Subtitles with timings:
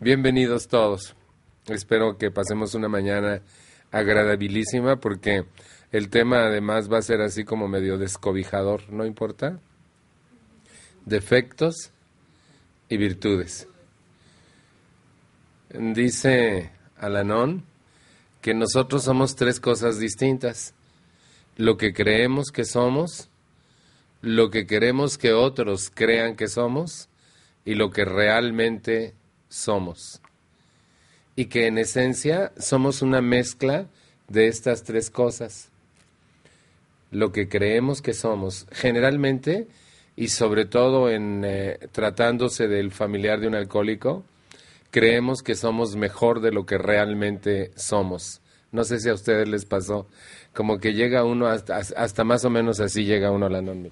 [0.00, 1.14] bienvenidos todos.
[1.66, 3.42] Espero que pasemos una mañana
[3.90, 5.44] agradabilísima porque
[5.92, 9.60] el tema además va a ser así como medio descobijador, ¿no importa?
[11.04, 11.90] Defectos
[12.88, 13.68] y virtudes.
[15.68, 17.64] Dice Alanón
[18.40, 20.72] que nosotros somos tres cosas distintas.
[21.58, 23.28] Lo que creemos que somos,
[24.22, 27.10] lo que queremos que otros crean que somos
[27.64, 29.14] y lo que realmente
[29.48, 30.20] somos.
[31.36, 33.86] Y que en esencia somos una mezcla
[34.28, 35.70] de estas tres cosas.
[37.10, 39.68] Lo que creemos que somos, generalmente,
[40.16, 44.24] y sobre todo en eh, tratándose del familiar de un alcohólico,
[44.90, 48.40] creemos que somos mejor de lo que realmente somos.
[48.70, 50.06] No sé si a ustedes les pasó,
[50.52, 53.90] como que llega uno hasta, más o menos así llega uno a la non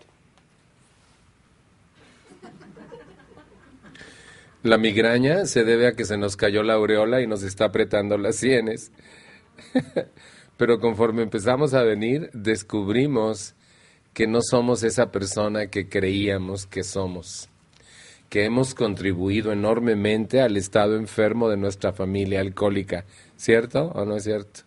[4.62, 8.16] La migraña se debe a que se nos cayó la aureola y nos está apretando
[8.16, 8.92] las sienes.
[10.56, 13.56] Pero conforme empezamos a venir, descubrimos
[14.12, 17.48] que no somos esa persona que creíamos que somos,
[18.28, 23.04] que hemos contribuido enormemente al estado enfermo de nuestra familia alcohólica,
[23.36, 24.60] ¿cierto o no es cierto?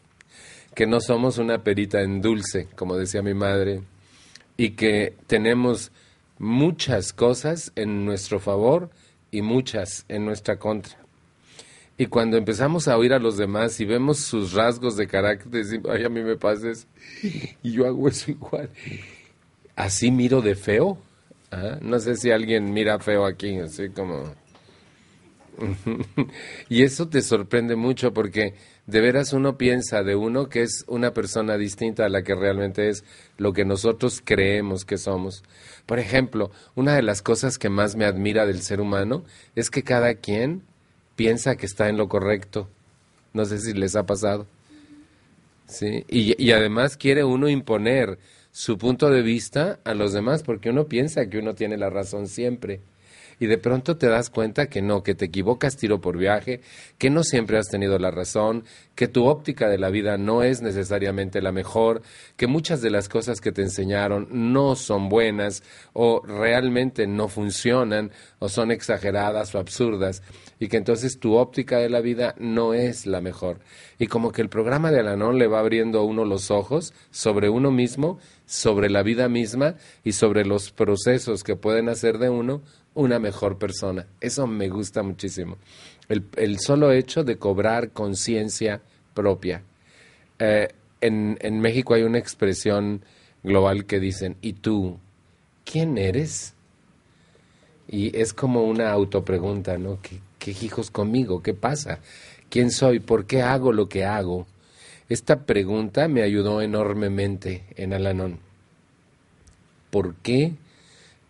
[0.73, 3.81] Que no somos una perita en dulce, como decía mi madre,
[4.57, 5.91] y que tenemos
[6.37, 8.89] muchas cosas en nuestro favor,
[9.35, 10.97] y muchas en nuestra contra.
[11.97, 15.91] Y cuando empezamos a oír a los demás y vemos sus rasgos de carácter, decimos,
[15.91, 16.87] a mí me pases
[17.63, 18.69] y yo hago eso igual.
[19.75, 20.97] ¿Así miro de feo?
[21.51, 21.77] ¿Ah?
[21.81, 24.33] No sé si alguien mira feo aquí, así como...
[26.69, 28.53] y eso te sorprende mucho porque
[28.87, 32.89] de veras uno piensa de uno que es una persona distinta a la que realmente
[32.89, 33.03] es
[33.37, 35.43] lo que nosotros creemos que somos.
[35.85, 39.23] Por ejemplo, una de las cosas que más me admira del ser humano
[39.55, 40.63] es que cada quien
[41.15, 42.69] piensa que está en lo correcto.
[43.33, 44.47] No sé si les ha pasado.
[45.67, 46.05] ¿Sí?
[46.07, 48.19] Y, y además quiere uno imponer
[48.51, 52.27] su punto de vista a los demás porque uno piensa que uno tiene la razón
[52.27, 52.81] siempre
[53.39, 56.61] y de pronto te das cuenta que no, que te equivocas tiro por viaje,
[56.97, 58.63] que no siempre has tenido la razón,
[58.95, 62.01] que tu óptica de la vida no es necesariamente la mejor,
[62.37, 65.63] que muchas de las cosas que te enseñaron no son buenas
[65.93, 70.21] o realmente no funcionan o son exageradas o absurdas
[70.59, 73.59] y que entonces tu óptica de la vida no es la mejor.
[73.99, 77.49] Y como que el programa de Alanón le va abriendo a uno los ojos sobre
[77.49, 82.61] uno mismo, sobre la vida misma y sobre los procesos que pueden hacer de uno
[82.95, 84.07] una mejor persona.
[84.19, 85.57] Eso me gusta muchísimo.
[86.09, 88.81] El, solo hecho de cobrar conciencia
[89.13, 89.63] propia.
[90.39, 90.69] Eh,
[91.01, 93.03] en, en, México hay una expresión
[93.43, 94.97] global que dicen, ¿y tú
[95.63, 96.53] quién eres?
[97.87, 99.99] Y es como una autopregunta, ¿no?
[100.01, 101.43] ¿Qué, ¿Qué hijos conmigo?
[101.43, 101.99] ¿Qué pasa?
[102.49, 102.99] ¿Quién soy?
[102.99, 104.47] ¿Por qué hago lo que hago?
[105.09, 108.39] Esta pregunta me ayudó enormemente en Alanón.
[109.91, 110.53] ¿Por qué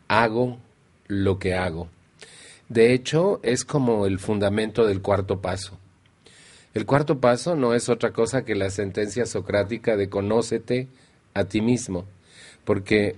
[0.08, 0.60] hago
[1.08, 1.90] lo que hago.
[2.70, 5.78] De hecho, es como el fundamento del cuarto paso.
[6.74, 10.88] El cuarto paso no es otra cosa que la sentencia socrática de conócete
[11.34, 12.06] a ti mismo,
[12.66, 13.16] porque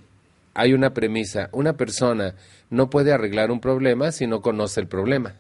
[0.54, 2.36] hay una premisa, una persona
[2.70, 5.36] no puede arreglar un problema si no conoce el problema.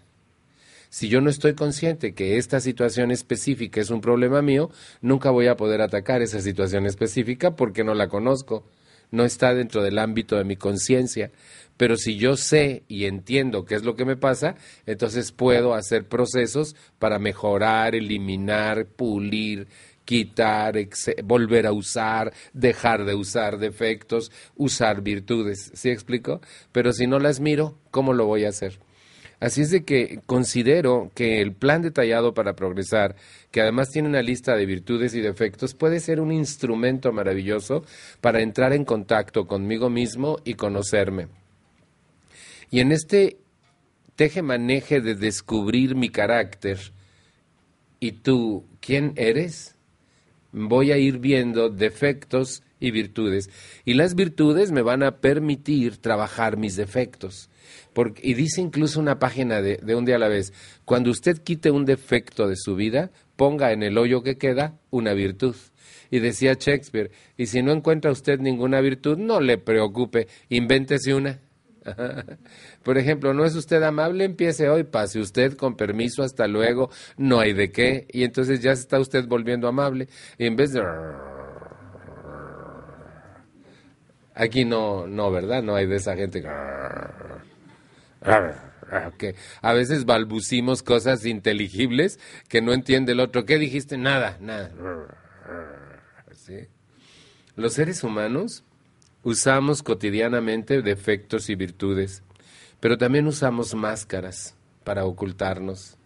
[0.89, 4.71] Si yo no estoy consciente que esta situación específica es un problema mío,
[5.01, 8.63] nunca voy a poder atacar esa situación específica porque no la conozco,
[9.11, 11.31] no está dentro del ámbito de mi conciencia.
[11.77, 16.07] Pero si yo sé y entiendo qué es lo que me pasa, entonces puedo hacer
[16.07, 19.67] procesos para mejorar, eliminar, pulir,
[20.03, 20.75] quitar,
[21.23, 25.71] volver a usar, dejar de usar defectos, usar virtudes.
[25.75, 26.41] ¿Sí explico?
[26.71, 28.79] Pero si no las miro, ¿cómo lo voy a hacer?
[29.39, 33.15] Así es de que considero que el plan detallado para progresar,
[33.51, 37.85] que además tiene una lista de virtudes y defectos, puede ser un instrumento maravilloso
[38.19, 41.27] para entrar en contacto conmigo mismo y conocerme.
[42.71, 43.37] Y en este
[44.15, 46.79] teje-maneje de descubrir mi carácter
[47.99, 49.75] y tú, ¿quién eres?
[50.51, 53.49] Voy a ir viendo defectos y virtudes.
[53.85, 57.49] Y las virtudes me van a permitir trabajar mis defectos.
[57.93, 60.53] Porque, y dice incluso una página de, de un día a la vez,
[60.85, 65.13] cuando usted quite un defecto de su vida, ponga en el hoyo que queda una
[65.13, 65.55] virtud.
[66.09, 71.39] Y decía Shakespeare, y si no encuentra usted ninguna virtud, no le preocupe, invéntese una.
[72.83, 74.25] Por ejemplo, ¿no es usted amable?
[74.25, 78.07] Empiece hoy, pase usted con permiso, hasta luego, no hay de qué.
[78.11, 80.07] Y entonces ya está usted volviendo amable.
[80.37, 80.81] Y en vez de...
[84.39, 85.63] Aquí no, no, ¿verdad?
[85.63, 86.43] No hay de esa gente
[89.17, 93.45] que a veces balbucimos cosas inteligibles que no entiende el otro.
[93.45, 93.97] ¿Qué dijiste?
[93.97, 94.71] Nada, nada.
[97.55, 98.63] Los seres humanos
[99.23, 102.21] usamos cotidianamente defectos y virtudes,
[102.79, 105.97] pero también usamos máscaras para ocultarnos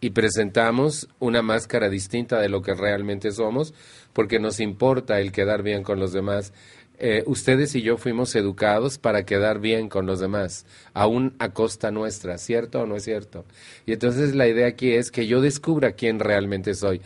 [0.00, 3.74] y presentamos una máscara distinta de lo que realmente somos
[4.12, 6.52] porque nos importa el quedar bien con los demás.
[7.02, 11.90] Eh, ustedes y yo fuimos educados para quedar bien con los demás, aún a costa
[11.90, 13.46] nuestra, ¿cierto o no es cierto?
[13.86, 17.00] Y entonces la idea aquí es que yo descubra quién realmente soy,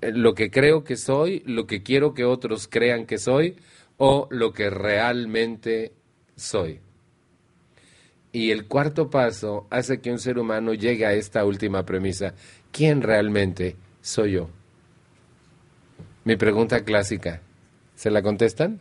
[0.00, 3.56] lo que creo que soy, lo que quiero que otros crean que soy,
[3.96, 5.90] o lo que realmente
[6.36, 6.78] soy.
[8.30, 12.32] Y el cuarto paso hace que un ser humano llegue a esta última premisa.
[12.70, 14.50] ¿Quién realmente soy yo?
[16.24, 17.42] Mi pregunta clásica.
[17.96, 18.80] ¿Se la contestan?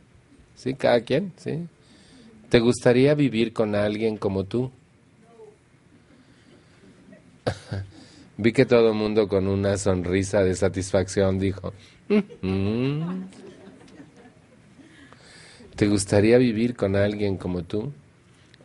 [0.55, 0.73] ¿Sí?
[0.73, 1.33] ¿Cada quien?
[1.37, 1.67] ¿Sí?
[2.49, 4.71] ¿Te gustaría vivir con alguien como tú?
[8.37, 11.73] Vi que todo el mundo con una sonrisa de satisfacción dijo,
[12.09, 13.27] mm-hmm".
[15.75, 17.91] ¿Te gustaría vivir con alguien como tú?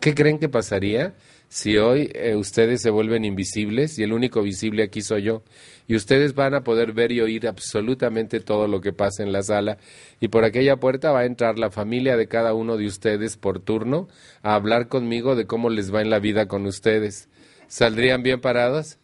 [0.01, 1.15] ¿Qué creen que pasaría
[1.49, 5.43] si hoy eh, ustedes se vuelven invisibles y el único visible aquí soy yo?
[5.87, 9.43] Y ustedes van a poder ver y oír absolutamente todo lo que pasa en la
[9.43, 9.79] sala
[10.21, 13.61] y por aquella puerta va a entrar la familia de cada uno de ustedes por
[13.61, 14.09] turno
[14.43, 17.29] a hablar conmigo de cómo les va en la vida con ustedes.
[17.69, 18.99] ¿Saldrían bien parados?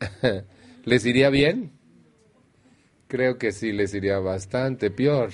[0.84, 1.72] ¿Les iría bien?
[3.08, 5.30] Creo que sí les iría bastante peor.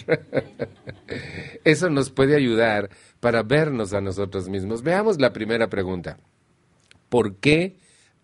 [1.65, 2.91] Eso nos puede ayudar
[3.25, 4.83] para vernos a nosotros mismos.
[4.83, 6.19] Veamos la primera pregunta.
[7.09, 7.79] ¿Por qué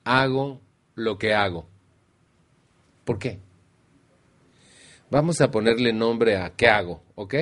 [0.05, 0.61] hago
[0.95, 1.67] lo que hago?
[3.07, 3.39] ¿Por qué?
[5.11, 7.35] Vamos a ponerle nombre a qué hago, ¿ok?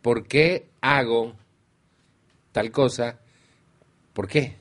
[0.00, 1.34] ¿Por qué hago
[2.52, 3.20] tal cosa?
[4.14, 4.56] ¿Por qué?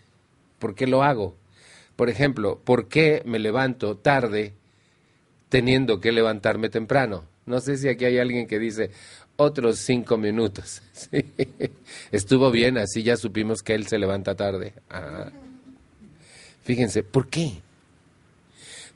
[0.59, 1.37] ¿Por qué lo hago?
[1.95, 4.55] Por ejemplo, ¿por qué me levanto tarde
[5.51, 7.25] teniendo que levantarme temprano.
[7.45, 8.91] No sé si aquí hay alguien que dice
[9.41, 10.81] otros cinco minutos.
[12.11, 14.73] Estuvo bien, así ya supimos que él se levanta tarde.
[14.89, 15.31] Ah.
[16.63, 17.53] Fíjense, ¿por qué?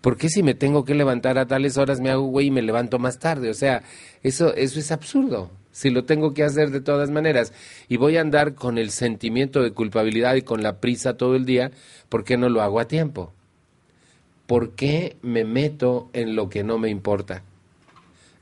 [0.02, 2.62] ¿Por qué si me tengo que levantar a tales horas me hago güey y me
[2.62, 3.50] levanto más tarde?
[3.50, 3.84] O sea,
[4.24, 5.52] eso, eso es absurdo.
[5.72, 7.52] Si lo tengo que hacer de todas maneras
[7.90, 11.46] y voy a andar con el sentimiento de culpabilidad y con la prisa todo el
[11.46, 11.72] día,
[12.08, 13.34] ¿por qué no lo hago a tiempo?
[14.48, 17.44] ¿por qué me meto en lo que no me importa?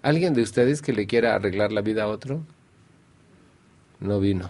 [0.04, 2.44] ¿Alguien de ustedes que le quiera arreglar la vida a otro?
[4.02, 4.50] No vino.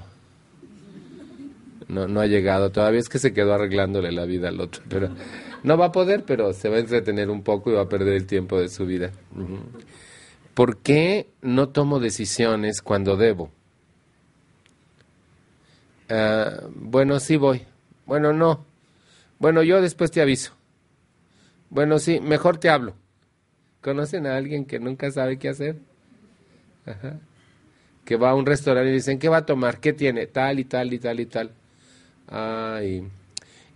[1.87, 2.71] No, no ha llegado.
[2.71, 4.81] Todavía es que se quedó arreglándole la vida al otro.
[4.89, 5.09] Pero
[5.61, 8.15] no va a poder, pero se va a entretener un poco y va a perder
[8.15, 9.11] el tiempo de su vida.
[10.55, 13.51] ¿Por qué no tomo decisiones cuando debo?
[16.09, 17.61] Ah, bueno, sí voy.
[18.07, 18.65] Bueno, no.
[19.37, 20.53] Bueno, yo después te aviso.
[21.69, 22.95] Bueno, sí, mejor te hablo.
[23.83, 25.75] ¿Conocen a alguien que nunca sabe qué hacer?
[26.85, 27.19] Ajá.
[28.05, 29.81] Que va a un restaurante y dicen, ¿qué va a tomar?
[29.81, 30.25] ¿Qué tiene?
[30.25, 31.51] Tal y tal y tal y tal.
[32.27, 33.05] Ay.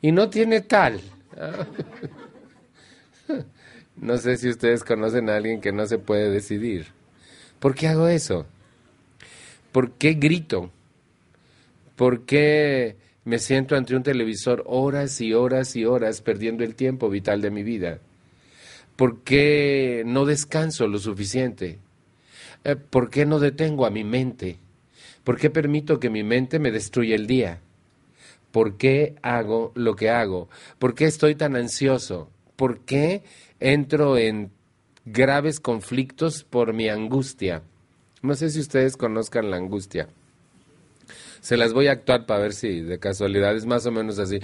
[0.01, 1.01] Y no tiene tal.
[3.97, 6.87] no sé si ustedes conocen a alguien que no se puede decidir.
[7.59, 8.45] ¿Por qué hago eso?
[9.73, 10.71] ¿Por qué grito?
[11.97, 12.95] ¿Por qué
[13.25, 17.51] me siento ante un televisor horas y horas y horas perdiendo el tiempo vital de
[17.51, 17.99] mi vida?
[18.97, 21.77] ¿Por qué no descanso lo suficiente?
[22.63, 24.57] Eh, ¿Por qué no detengo a mi mente?
[25.23, 27.61] ¿Por qué permito que mi mente me destruya el día?
[28.51, 30.49] ¿Por qué hago lo que hago?
[30.79, 32.29] ¿Por qué estoy tan ansioso?
[32.55, 33.21] ¿Por qué
[33.59, 34.49] entro en
[35.05, 37.61] graves conflictos por mi angustia?
[38.23, 40.09] No sé si ustedes conozcan la angustia.
[41.39, 44.39] Se las voy a actuar para ver si de casualidad es más o menos así.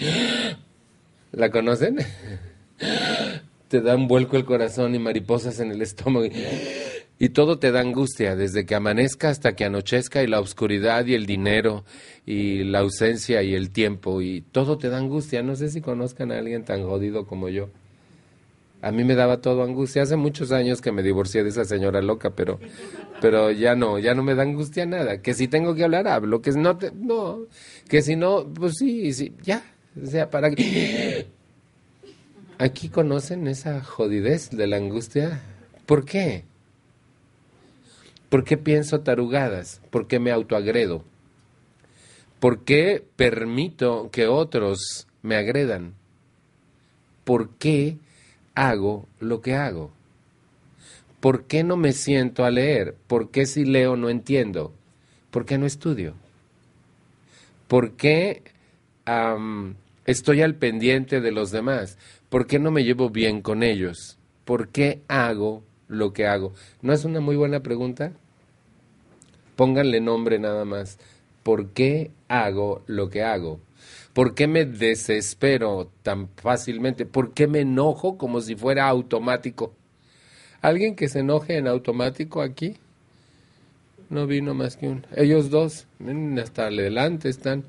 [1.31, 1.97] ¿La conocen?
[3.73, 6.27] Te da un vuelco el corazón y mariposas en el estómago.
[7.17, 11.15] Y todo te da angustia, desde que amanezca hasta que anochezca, y la oscuridad y
[11.15, 11.83] el dinero,
[12.23, 15.41] y la ausencia y el tiempo, y todo te da angustia.
[15.41, 17.69] No sé si conozcan a alguien tan jodido como yo.
[18.83, 20.03] A mí me daba todo angustia.
[20.03, 22.59] Hace muchos años que me divorcié de esa señora loca, pero,
[23.21, 25.19] pero ya no, ya no me da angustia nada.
[25.19, 26.43] Que si tengo que hablar, hablo.
[26.43, 27.47] Que no, te, no,
[27.89, 29.63] que si no, pues sí, sí, ya.
[29.99, 31.25] O sea, para que...
[32.59, 35.41] Aquí conocen esa jodidez de la angustia.
[35.85, 36.45] ¿Por qué?
[38.29, 39.81] ¿Por qué pienso tarugadas?
[39.89, 41.03] ¿Por qué me autoagredo?
[42.39, 45.93] ¿Por qué permito que otros me agredan?
[47.23, 47.97] ¿Por qué
[48.53, 49.91] hago lo que hago?
[51.19, 52.95] ¿Por qué no me siento a leer?
[53.07, 54.73] ¿Por qué si leo no entiendo?
[55.31, 56.15] ¿Por qué no estudio?
[57.67, 58.43] ¿Por qué
[60.05, 61.97] estoy al pendiente de los demás?
[62.33, 64.17] ¿Por qué no me llevo bien con ellos?
[64.43, 66.51] ¿Por qué hago lo que hago?
[66.81, 68.11] ¿No es una muy buena pregunta?
[69.55, 70.97] Pónganle nombre nada más.
[71.43, 73.59] ¿Por qué hago lo que hago?
[74.13, 77.05] ¿Por qué me desespero tan fácilmente?
[77.05, 79.75] ¿Por qué me enojo como si fuera automático?
[80.59, 82.77] ¿Alguien que se enoje en automático aquí?
[84.09, 85.05] No vino más que un.
[85.15, 85.85] Ellos dos,
[86.41, 87.63] hasta adelante están,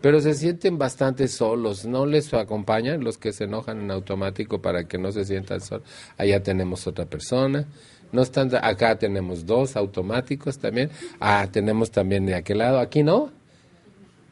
[0.00, 1.84] pero se sienten bastante solos.
[1.84, 5.86] ¿No les acompañan los que se enojan en automático para que no se sientan solos?
[6.16, 7.66] Allá tenemos otra persona.
[8.12, 10.90] No están, acá tenemos dos automáticos también.
[11.20, 12.78] Ah, tenemos también de aquel lado.
[12.78, 13.30] Aquí no.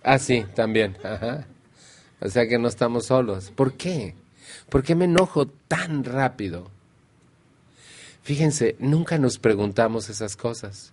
[0.02, 0.96] Ah, sí, también.
[1.02, 1.46] Ajá.
[2.20, 3.50] O sea que no estamos solos.
[3.54, 4.14] ¿Por qué?
[4.70, 6.70] ¿Por qué me enojo tan rápido?
[8.22, 10.92] Fíjense, nunca nos preguntamos esas cosas,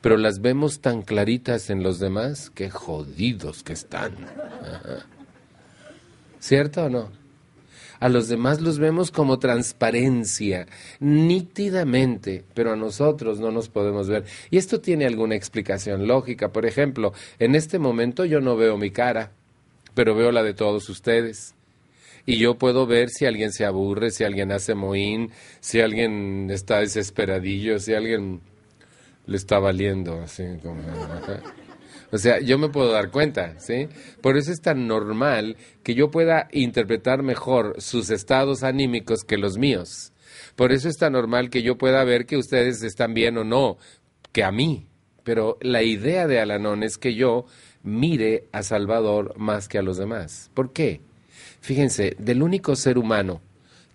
[0.00, 4.16] pero las vemos tan claritas en los demás que jodidos que están.
[6.38, 7.20] ¿Cierto o no?
[8.00, 10.66] A los demás los vemos como transparencia,
[11.00, 14.24] nítidamente, pero a nosotros no nos podemos ver.
[14.50, 16.50] Y esto tiene alguna explicación lógica.
[16.50, 19.32] Por ejemplo, en este momento yo no veo mi cara,
[19.92, 21.54] pero veo la de todos ustedes.
[22.24, 25.30] Y yo puedo ver si alguien se aburre, si alguien hace moín,
[25.60, 28.40] si alguien está desesperadillo, si alguien
[29.26, 30.82] le está valiendo, así como...
[32.12, 33.88] O sea, yo me puedo dar cuenta, ¿sí?
[34.20, 39.58] Por eso es tan normal que yo pueda interpretar mejor sus estados anímicos que los
[39.58, 40.12] míos.
[40.56, 43.78] Por eso es tan normal que yo pueda ver que ustedes están bien o no,
[44.32, 44.88] que a mí.
[45.22, 47.46] Pero la idea de Alanón es que yo
[47.82, 50.50] mire a Salvador más que a los demás.
[50.54, 51.00] ¿Por qué?
[51.60, 53.40] Fíjense, del único ser humano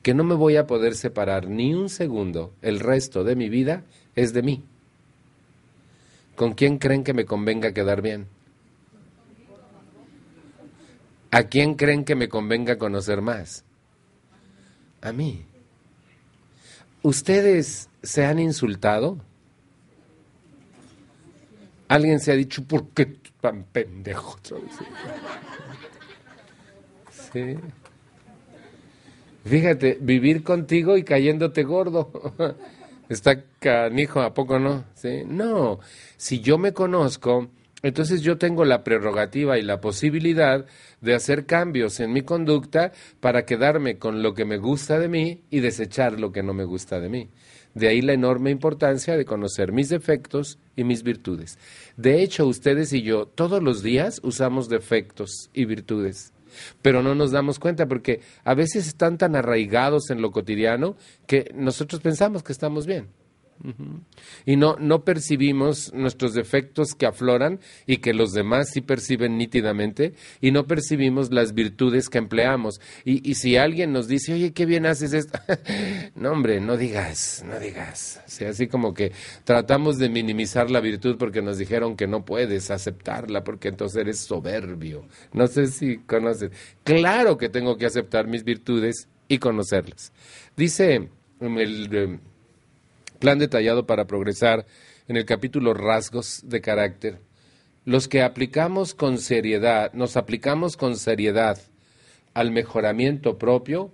[0.01, 3.83] que no me voy a poder separar ni un segundo el resto de mi vida
[4.15, 4.63] es de mí.
[6.35, 8.27] ¿Con quién creen que me convenga quedar bien?
[11.31, 13.63] ¿A quién creen que me convenga conocer más?
[15.01, 15.45] A mí.
[17.03, 19.17] ¿Ustedes se han insultado?
[21.87, 24.37] ¿Alguien se ha dicho, ¿por qué tan pendejo?
[27.33, 27.57] Sí.
[29.43, 32.09] Fíjate, vivir contigo y cayéndote gordo.
[33.09, 34.85] Está canijo, ¿a poco no?
[34.93, 35.23] ¿Sí?
[35.25, 35.79] No,
[36.17, 37.49] si yo me conozco,
[37.81, 40.67] entonces yo tengo la prerrogativa y la posibilidad
[41.01, 45.41] de hacer cambios en mi conducta para quedarme con lo que me gusta de mí
[45.49, 47.29] y desechar lo que no me gusta de mí.
[47.73, 51.57] De ahí la enorme importancia de conocer mis defectos y mis virtudes.
[51.97, 56.33] De hecho, ustedes y yo todos los días usamos defectos y virtudes
[56.81, 60.95] pero no nos damos cuenta porque a veces están tan arraigados en lo cotidiano
[61.27, 63.09] que nosotros pensamos que estamos bien.
[64.45, 70.13] Y no, no percibimos nuestros defectos que afloran y que los demás sí perciben nítidamente
[70.41, 72.81] y no percibimos las virtudes que empleamos.
[73.03, 75.39] Y, y si alguien nos dice, oye, qué bien haces esto,
[76.15, 78.21] no hombre, no digas, no digas.
[78.25, 79.11] Sea, así como que
[79.43, 84.19] tratamos de minimizar la virtud porque nos dijeron que no puedes aceptarla porque entonces eres
[84.19, 85.07] soberbio.
[85.33, 86.51] No sé si conoces.
[86.83, 90.11] Claro que tengo que aceptar mis virtudes y conocerlas.
[90.55, 91.09] Dice
[91.39, 92.19] el eh,
[93.25, 94.67] plan detallado para progresar
[95.07, 97.21] en el capítulo rasgos de carácter.
[97.83, 101.59] Los que aplicamos con seriedad, nos aplicamos con seriedad
[102.35, 103.91] al mejoramiento propio,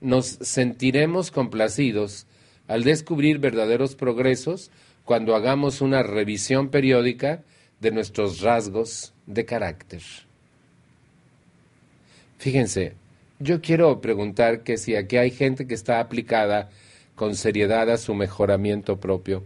[0.00, 2.28] nos sentiremos complacidos
[2.68, 4.70] al descubrir verdaderos progresos
[5.04, 7.42] cuando hagamos una revisión periódica
[7.80, 10.02] de nuestros rasgos de carácter.
[12.38, 12.92] Fíjense,
[13.40, 16.70] yo quiero preguntar que si aquí hay gente que está aplicada
[17.18, 19.42] con seriedad a su mejoramiento propio.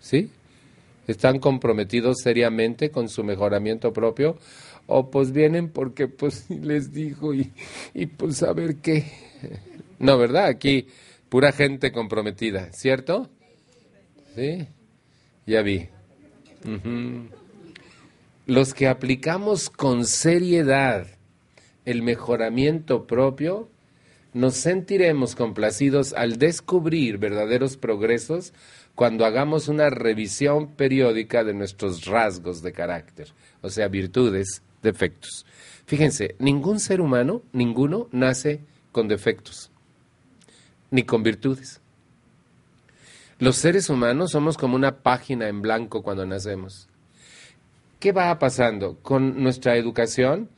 [0.00, 0.30] ¿Sí?
[1.06, 4.38] ¿Están comprometidos seriamente con su mejoramiento propio?
[4.86, 7.52] O pues vienen porque pues les dijo y,
[7.92, 9.04] y pues a ver qué.
[9.98, 10.46] No, ¿verdad?
[10.46, 10.86] Aquí
[11.28, 13.28] pura gente comprometida, ¿cierto?
[14.36, 14.68] Sí,
[15.46, 15.88] ya vi.
[18.46, 21.08] Los que aplicamos con seriedad
[21.84, 23.68] el mejoramiento propio,
[24.34, 28.52] nos sentiremos complacidos al descubrir verdaderos progresos
[28.94, 33.28] cuando hagamos una revisión periódica de nuestros rasgos de carácter,
[33.62, 35.46] o sea, virtudes, defectos.
[35.86, 38.60] Fíjense, ningún ser humano, ninguno, nace
[38.92, 39.70] con defectos,
[40.90, 41.80] ni con virtudes.
[43.38, 46.88] Los seres humanos somos como una página en blanco cuando nacemos.
[48.00, 50.48] ¿Qué va pasando con nuestra educación,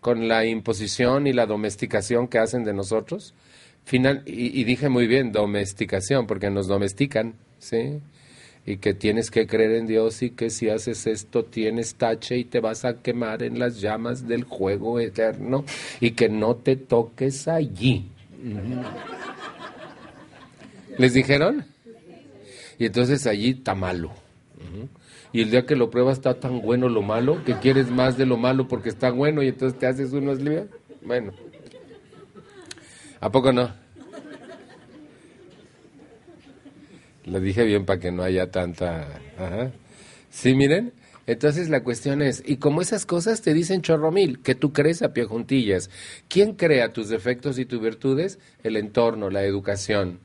[0.00, 3.34] con la imposición y la domesticación que hacen de nosotros?
[3.84, 8.00] Final, y, y dije muy bien, domesticación, porque nos domestican, ¿sí?
[8.68, 12.44] y que tienes que creer en Dios y que si haces esto tienes tache y
[12.44, 15.64] te vas a quemar en las llamas del juego eterno
[16.00, 18.10] y que no te toques allí.
[20.98, 21.64] ¿Les dijeron?
[22.78, 24.12] Y entonces allí está malo.
[25.32, 28.26] Y el día que lo pruebas está tan bueno lo malo que quieres más de
[28.26, 30.66] lo malo porque está bueno y entonces te haces unos líos.
[31.02, 31.32] Bueno.
[33.20, 33.70] ¿A poco no?
[37.26, 39.06] Lo dije bien para que no haya tanta...
[40.30, 40.92] Sí, miren.
[41.26, 45.02] Entonces la cuestión es, y como esas cosas te dicen chorro mil, que tú crees
[45.02, 45.90] a pie juntillas,
[46.26, 48.38] ¿quién crea tus defectos y tus virtudes?
[48.62, 50.20] El entorno, la educación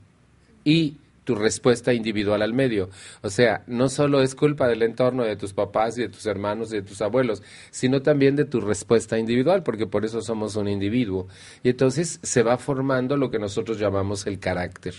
[0.63, 2.89] y tu respuesta individual al medio.
[3.21, 6.71] O sea, no solo es culpa del entorno de tus papás y de tus hermanos
[6.71, 10.67] y de tus abuelos, sino también de tu respuesta individual, porque por eso somos un
[10.67, 11.27] individuo.
[11.63, 14.93] Y entonces se va formando lo que nosotros llamamos el carácter.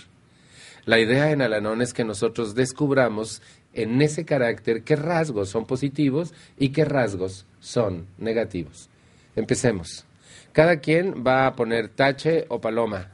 [0.86, 3.40] La idea en Alanón es que nosotros descubramos
[3.72, 8.88] en ese carácter qué rasgos son positivos y qué rasgos son negativos.
[9.34, 10.04] Empecemos.
[10.52, 13.10] Cada quien va a poner tache o paloma.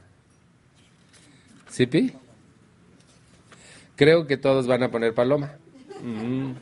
[1.69, 2.13] ¿Sipi?
[4.01, 5.59] Creo que todos van a poner paloma.
[6.03, 6.53] Mm.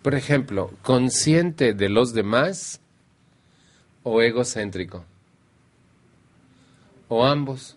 [0.00, 2.80] Por ejemplo, consciente de los demás
[4.04, 5.04] o egocéntrico.
[7.08, 7.76] O ambos.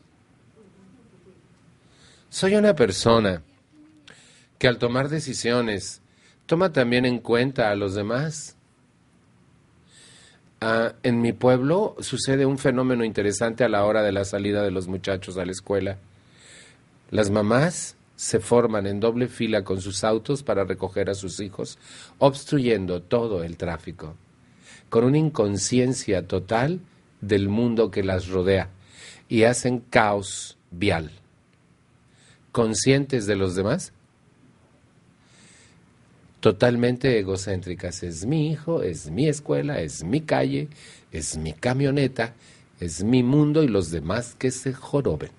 [2.29, 3.41] Soy una persona
[4.57, 6.01] que al tomar decisiones
[6.45, 8.55] toma también en cuenta a los demás.
[10.61, 14.71] Ah, en mi pueblo sucede un fenómeno interesante a la hora de la salida de
[14.71, 15.97] los muchachos a la escuela.
[17.11, 21.79] Las mamás se forman en doble fila con sus autos para recoger a sus hijos,
[22.17, 24.15] obstruyendo todo el tráfico,
[24.89, 26.81] con una inconsciencia total
[27.21, 28.69] del mundo que las rodea,
[29.27, 31.11] y hacen caos vial
[32.51, 33.93] conscientes de los demás,
[36.39, 38.03] totalmente egocéntricas.
[38.03, 40.67] Es mi hijo, es mi escuela, es mi calle,
[41.11, 42.33] es mi camioneta,
[42.79, 45.38] es mi mundo y los demás que se joroben.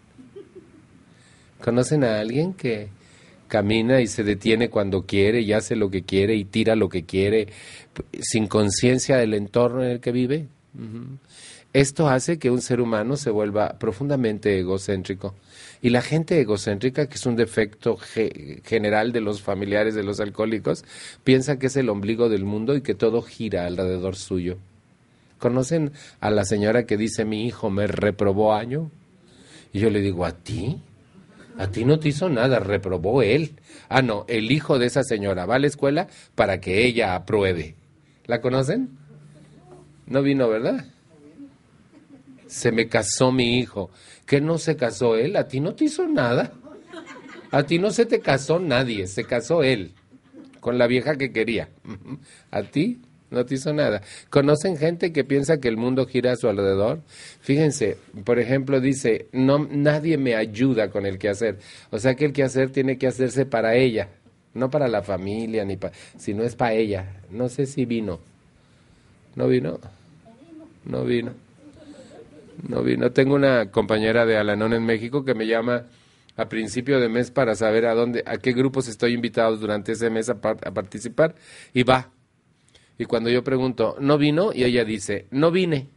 [1.62, 2.88] ¿Conocen a alguien que
[3.48, 7.04] camina y se detiene cuando quiere y hace lo que quiere y tira lo que
[7.04, 7.48] quiere
[8.20, 10.46] sin conciencia del entorno en el que vive?
[11.72, 15.34] Esto hace que un ser humano se vuelva profundamente egocéntrico.
[15.82, 17.96] Y la gente egocéntrica, que es un defecto
[18.64, 20.84] general de los familiares de los alcohólicos,
[21.22, 24.58] piensa que es el ombligo del mundo y que todo gira alrededor suyo.
[25.38, 28.90] ¿Conocen a la señora que dice mi hijo me reprobó año?
[29.72, 30.82] Y yo le digo, ¿a ti?
[31.60, 33.52] A ti no te hizo nada, reprobó él.
[33.90, 37.74] Ah, no, el hijo de esa señora va a la escuela para que ella apruebe.
[38.24, 38.96] ¿La conocen?
[40.06, 40.86] No vino, ¿verdad?
[42.46, 43.90] Se me casó mi hijo
[44.24, 45.36] que no se casó él?
[45.36, 46.50] A ti no te hizo nada.
[47.50, 49.92] A ti no se te casó nadie, se casó él
[50.60, 51.68] con la vieja que quería.
[52.50, 54.02] A ti no te hizo nada.
[54.28, 57.00] ¿Conocen gente que piensa que el mundo gira a su alrededor?
[57.40, 61.58] Fíjense, por ejemplo, dice, no, nadie me ayuda con el quehacer.
[61.90, 64.08] O sea que el quehacer tiene que hacerse para ella,
[64.54, 67.20] no para la familia, ni para, sino es para ella.
[67.30, 68.18] No sé si vino.
[69.36, 69.78] ¿No vino?
[70.84, 71.32] No vino.
[72.68, 73.12] No vino.
[73.12, 75.84] Tengo una compañera de Alanón en México que me llama
[76.36, 80.10] a principio de mes para saber a dónde, a qué grupos estoy invitado durante ese
[80.10, 81.34] mes a, a participar
[81.72, 82.10] y va.
[83.00, 84.52] Y cuando yo pregunto, ¿no vino?
[84.52, 85.88] Y ella dice, no vine.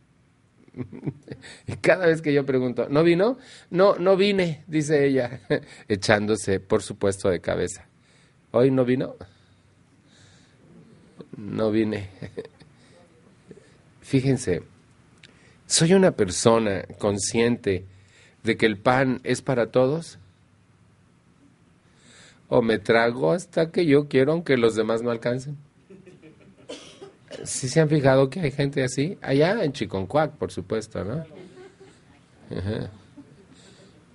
[1.67, 3.37] y cada vez que yo pregunto, ¿no vino?
[3.69, 5.41] No, no vine, dice ella,
[5.89, 7.89] echándose, por supuesto, de cabeza.
[8.51, 9.17] ¿Hoy no vino?
[11.35, 12.07] No vine.
[13.99, 14.61] Fíjense,
[15.65, 17.83] ¿Soy una persona consciente
[18.43, 20.19] de que el pan es para todos?
[22.47, 25.57] ¿O me trago hasta que yo quiero aunque los demás no alcancen?
[27.43, 29.17] ¿Sí se han fijado que hay gente así?
[29.21, 31.25] Allá en Chiconcuac, por supuesto, ¿no?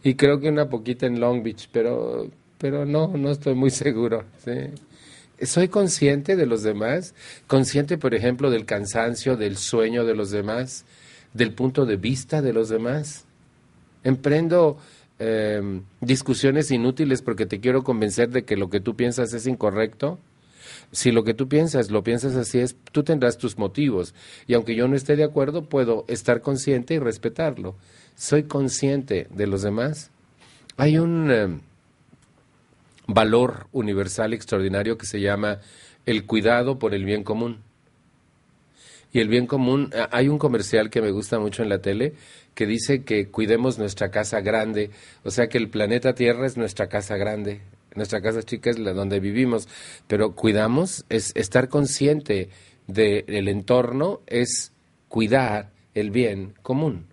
[0.03, 4.25] Y creo que una poquita en Long Beach, pero, pero no, no estoy muy seguro.
[5.43, 7.15] ¿Soy consciente de los demás?
[7.47, 10.85] ¿Consciente, por ejemplo, del cansancio, del sueño de los demás?
[11.35, 13.25] ¿Del punto de vista de los demás?
[14.05, 14.79] ¿Emprendo
[15.19, 20.19] em, discusiones inútiles porque te quiero convencer de que lo que tú piensas es incorrecto?
[20.93, 24.15] Si lo que tú piensas lo piensas así es, tú tendrás tus motivos.
[24.47, 27.77] Y aunque yo no esté de acuerdo, puedo estar consciente y respetarlo.
[28.15, 30.11] ¿Soy consciente de los demás?
[30.77, 31.31] Hay un...
[31.31, 31.61] Em,
[33.09, 35.59] valor universal extraordinario que se llama
[36.07, 37.63] el cuidado por el bien común.
[39.11, 42.13] Y el bien común, hay un comercial que me gusta mucho en la tele
[42.55, 44.91] que dice que cuidemos nuestra casa grande,
[45.25, 47.63] o sea que el planeta Tierra es nuestra casa grande,
[47.95, 49.69] nuestra casa chica es la donde vivimos,
[50.07, 52.51] pero cuidamos, es estar consciente
[52.87, 54.73] del entorno, es
[55.09, 57.07] cuidar el bien común,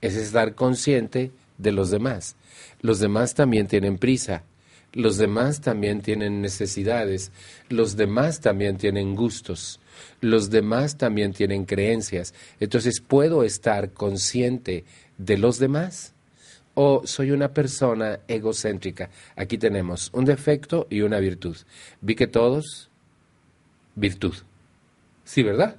[0.00, 2.36] es estar consciente de los demás.
[2.80, 4.44] Los demás también tienen prisa,
[4.92, 7.30] los demás también tienen necesidades,
[7.68, 9.80] los demás también tienen gustos,
[10.20, 12.32] los demás también tienen creencias.
[12.60, 14.84] Entonces, ¿puedo estar consciente
[15.18, 16.14] de los demás?
[16.80, 19.10] ¿O soy una persona egocéntrica?
[19.34, 21.56] Aquí tenemos un defecto y una virtud.
[22.00, 22.88] Vi que todos,
[23.96, 24.34] virtud.
[25.24, 25.74] Sí, ¿verdad?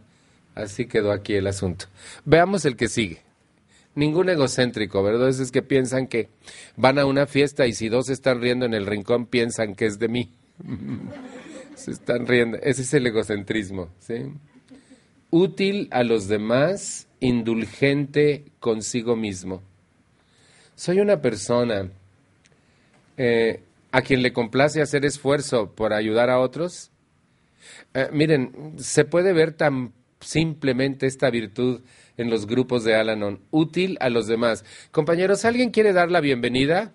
[0.56, 1.86] Así quedó aquí el asunto.
[2.26, 3.22] Veamos el que sigue
[3.96, 5.30] ningún egocéntrico, ¿verdad?
[5.30, 6.28] Es que piensan que
[6.76, 10.00] van a una fiesta y si dos están riendo en el rincón, piensan que es
[10.00, 10.30] de mí.
[11.76, 12.58] Se están riendo.
[12.58, 14.34] Ese es el egocentrismo, ¿sí?
[15.30, 19.64] Útil a los demás, indulgente consigo mismo.
[20.80, 21.90] Soy una persona
[23.18, 23.60] eh,
[23.92, 26.90] a quien le complace hacer esfuerzo por ayudar a otros.
[27.94, 31.82] Eh, miren, se puede ver tan simplemente esta virtud
[32.16, 34.64] en los grupos de Alanon, útil a los demás.
[34.92, 36.94] Compañeros, ¿alguien quiere dar la bienvenida?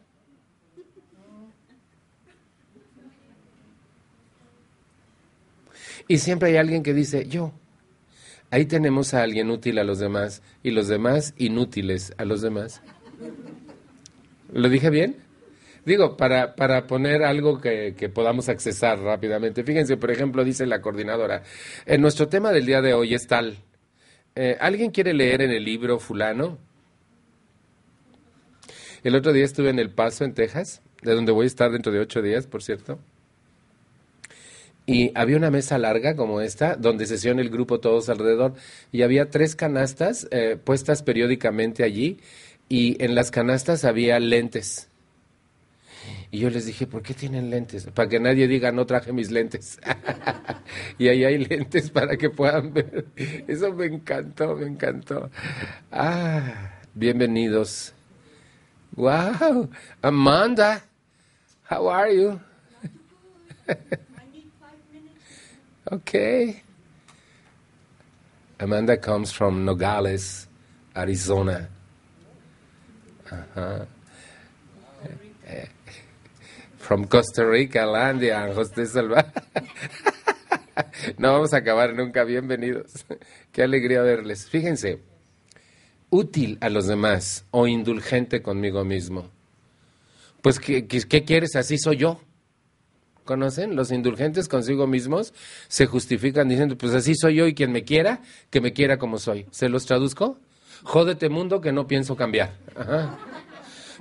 [6.09, 7.53] Y siempre hay alguien que dice, yo.
[8.51, 12.81] Ahí tenemos a alguien útil a los demás y los demás inútiles a los demás.
[14.55, 15.17] ¿Lo dije bien?
[15.85, 19.65] Digo, para, para poner algo que, que, podamos accesar rápidamente.
[19.65, 21.43] Fíjense, por ejemplo, dice la coordinadora,
[21.85, 23.59] en nuestro tema del día de hoy es tal,
[24.37, 26.59] eh, ¿Alguien quiere leer en el libro fulano?
[29.05, 31.93] El otro día estuve en El Paso, en Texas, de donde voy a estar dentro
[31.93, 32.99] de ocho días, por cierto.
[34.87, 38.55] Y había una mesa larga como esta, donde sesiona el grupo todos alrededor,
[38.91, 42.19] y había tres canastas eh, puestas periódicamente allí,
[42.69, 44.89] y en las canastas había lentes.
[46.31, 47.87] Y yo les dije, ¿por qué tienen lentes?
[47.87, 49.79] Para que nadie diga, no traje mis lentes.
[50.99, 53.07] y ahí hay lentes para que puedan ver.
[53.47, 55.31] Eso me encantó, me encantó.
[55.93, 57.95] Ah, bienvenidos.
[58.97, 59.71] Wow,
[60.03, 60.83] Amanda,
[61.71, 62.41] how are you?
[65.91, 66.63] okay.
[68.59, 70.49] Amanda comes from Nogales,
[70.95, 71.69] Arizona.
[76.79, 79.33] From Costa Rica, Landia, José Salva.
[81.19, 82.25] no vamos a acabar nunca.
[82.25, 83.07] Bienvenidos.
[83.53, 84.49] Qué alegría verles.
[84.49, 85.01] Fíjense,
[86.11, 89.31] útil a los demás o indulgente conmigo mismo.
[90.43, 91.57] Pues, ¿qué, qué quieres?
[91.57, 92.21] Así soy yo.
[93.25, 93.75] ¿Conocen?
[93.75, 95.33] Los indulgentes consigo mismos
[95.69, 98.21] se justifican diciendo, pues así soy yo y quien me quiera,
[98.51, 99.47] que me quiera como soy.
[99.51, 100.39] ¿Se los traduzco?
[100.85, 102.53] Jódete mundo que no pienso cambiar.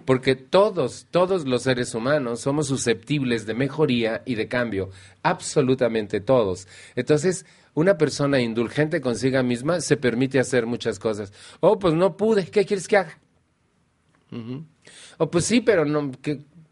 [0.05, 4.89] Porque todos, todos los seres humanos somos susceptibles de mejoría y de cambio,
[5.23, 6.67] absolutamente todos.
[6.95, 11.31] Entonces, una persona indulgente consigo misma se permite hacer muchas cosas.
[11.61, 13.17] Oh, pues no pude, ¿qué quieres que haga?
[15.17, 16.11] Oh, pues sí, pero no,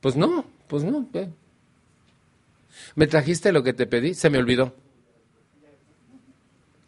[0.01, 1.07] pues no, pues no.
[2.95, 4.13] ¿Me trajiste lo que te pedí?
[4.13, 4.75] Se me olvidó.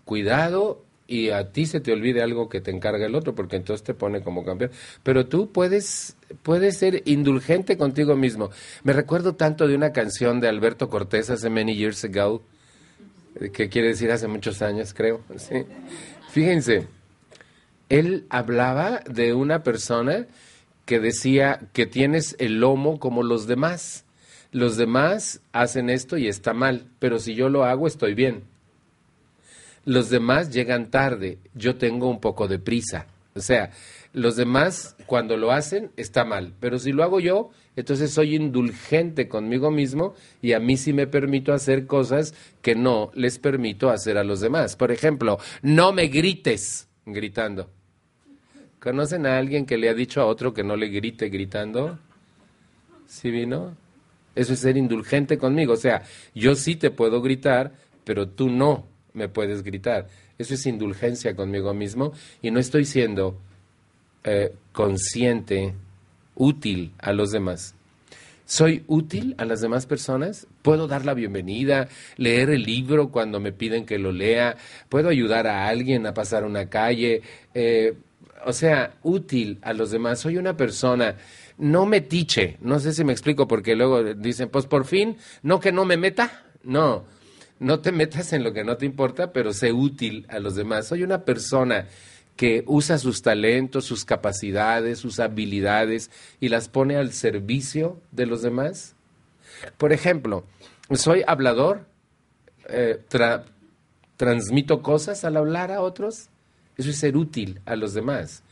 [0.03, 3.83] Cuidado y a ti se te olvide algo que te encarga el otro, porque entonces
[3.83, 4.71] te pone como campeón.
[5.03, 8.51] Pero tú puedes, puedes ser indulgente contigo mismo.
[8.83, 12.41] Me recuerdo tanto de una canción de Alberto Cortés hace many years ago,
[13.51, 15.21] que quiere decir hace muchos años, creo.
[15.37, 15.65] ¿sí?
[16.29, 16.87] Fíjense,
[17.89, 20.27] él hablaba de una persona
[20.85, 24.05] que decía que tienes el lomo como los demás.
[24.51, 28.52] Los demás hacen esto y está mal, pero si yo lo hago estoy bien
[29.85, 33.07] los demás llegan tarde, yo tengo un poco de prisa.
[33.35, 33.71] O sea,
[34.13, 39.27] los demás cuando lo hacen está mal, pero si lo hago yo, entonces soy indulgente
[39.27, 44.17] conmigo mismo y a mí sí me permito hacer cosas que no les permito hacer
[44.17, 44.75] a los demás.
[44.75, 47.69] Por ejemplo, no me grites gritando.
[48.79, 51.97] ¿Conocen a alguien que le ha dicho a otro que no le grite gritando?
[53.07, 53.75] ¿Sí vino?
[54.35, 55.73] Eso es ser indulgente conmigo.
[55.73, 56.03] O sea,
[56.35, 60.07] yo sí te puedo gritar, pero tú no me puedes gritar.
[60.37, 63.37] Eso es indulgencia conmigo mismo y no estoy siendo
[64.23, 65.73] eh, consciente,
[66.35, 67.75] útil a los demás.
[68.45, 70.47] ¿Soy útil a las demás personas?
[70.61, 74.57] ¿Puedo dar la bienvenida, leer el libro cuando me piden que lo lea?
[74.89, 77.21] ¿Puedo ayudar a alguien a pasar una calle?
[77.53, 77.93] Eh,
[78.45, 80.19] o sea, útil a los demás.
[80.19, 81.15] Soy una persona
[81.57, 82.57] no metiche.
[82.61, 85.97] No sé si me explico porque luego dicen, pues por fin, no que no me
[85.97, 86.45] meta.
[86.63, 87.05] No,
[87.63, 90.87] no te metas en lo que no te importa, pero sé útil a los demás.
[90.87, 91.87] Soy una persona
[92.35, 98.41] que usa sus talentos, sus capacidades, sus habilidades y las pone al servicio de los
[98.41, 98.95] demás.
[99.77, 100.43] Por ejemplo,
[100.91, 101.85] soy hablador,
[102.67, 102.99] eh,
[104.17, 106.29] transmito cosas al hablar a otros,
[106.77, 108.43] eso es ser útil a los demás.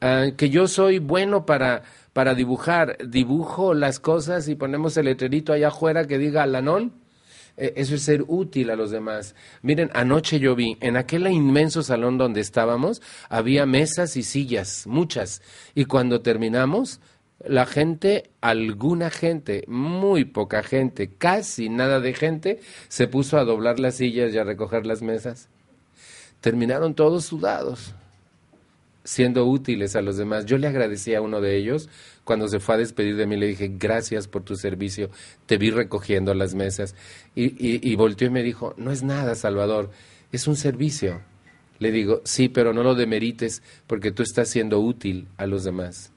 [0.00, 5.52] Ah, que yo soy bueno para, para dibujar, dibujo las cosas y ponemos el letrerito
[5.52, 7.05] allá afuera que diga Lanón eh,
[7.56, 9.34] eso es ser útil a los demás.
[9.62, 15.42] Miren, anoche yo vi, en aquel inmenso salón donde estábamos, había mesas y sillas, muchas.
[15.74, 17.00] Y cuando terminamos,
[17.44, 23.78] la gente, alguna gente, muy poca gente, casi nada de gente, se puso a doblar
[23.78, 25.48] las sillas y a recoger las mesas.
[26.40, 27.94] Terminaron todos sudados,
[29.06, 30.46] siendo útiles a los demás.
[30.46, 31.88] Yo le agradecí a uno de ellos
[32.24, 35.10] cuando se fue a despedir de mí, le dije, gracias por tu servicio,
[35.46, 36.96] te vi recogiendo las mesas.
[37.36, 39.90] Y, y, volteó y me dijo, no es nada, Salvador,
[40.32, 41.20] es un servicio.
[41.78, 46.10] Le digo, sí, pero no lo demerites porque tú estás siendo útil a los demás.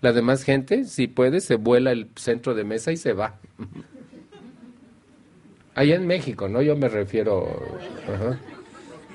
[0.00, 3.40] La demás gente, si puede, se vuela el centro de mesa y se va.
[5.74, 6.62] Allá en México, ¿no?
[6.62, 7.76] Yo me refiero...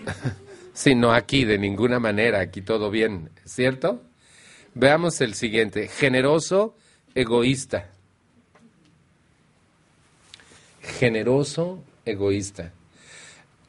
[0.73, 4.01] Sí, no aquí, de ninguna manera, aquí todo bien, ¿cierto?
[4.73, 5.87] Veamos el siguiente.
[5.89, 6.75] Generoso,
[7.13, 7.89] egoísta.
[10.81, 12.71] Generoso, egoísta.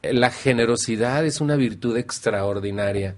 [0.03, 3.17] La generosidad es una virtud extraordinaria.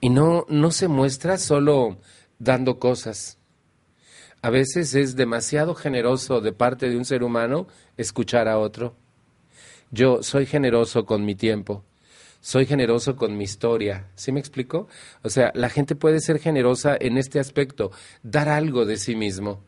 [0.00, 1.98] Y no, no se muestra solo
[2.38, 3.38] dando cosas.
[4.42, 7.66] A veces es demasiado generoso de parte de un ser humano
[7.96, 8.94] escuchar a otro.
[9.90, 11.84] Yo soy generoso con mi tiempo
[12.46, 14.06] soy generoso con mi historia.
[14.14, 14.86] ¿Sí me explico?
[15.24, 17.90] O sea, la gente puede ser generosa en este aspecto,
[18.22, 19.64] dar algo de sí mismo.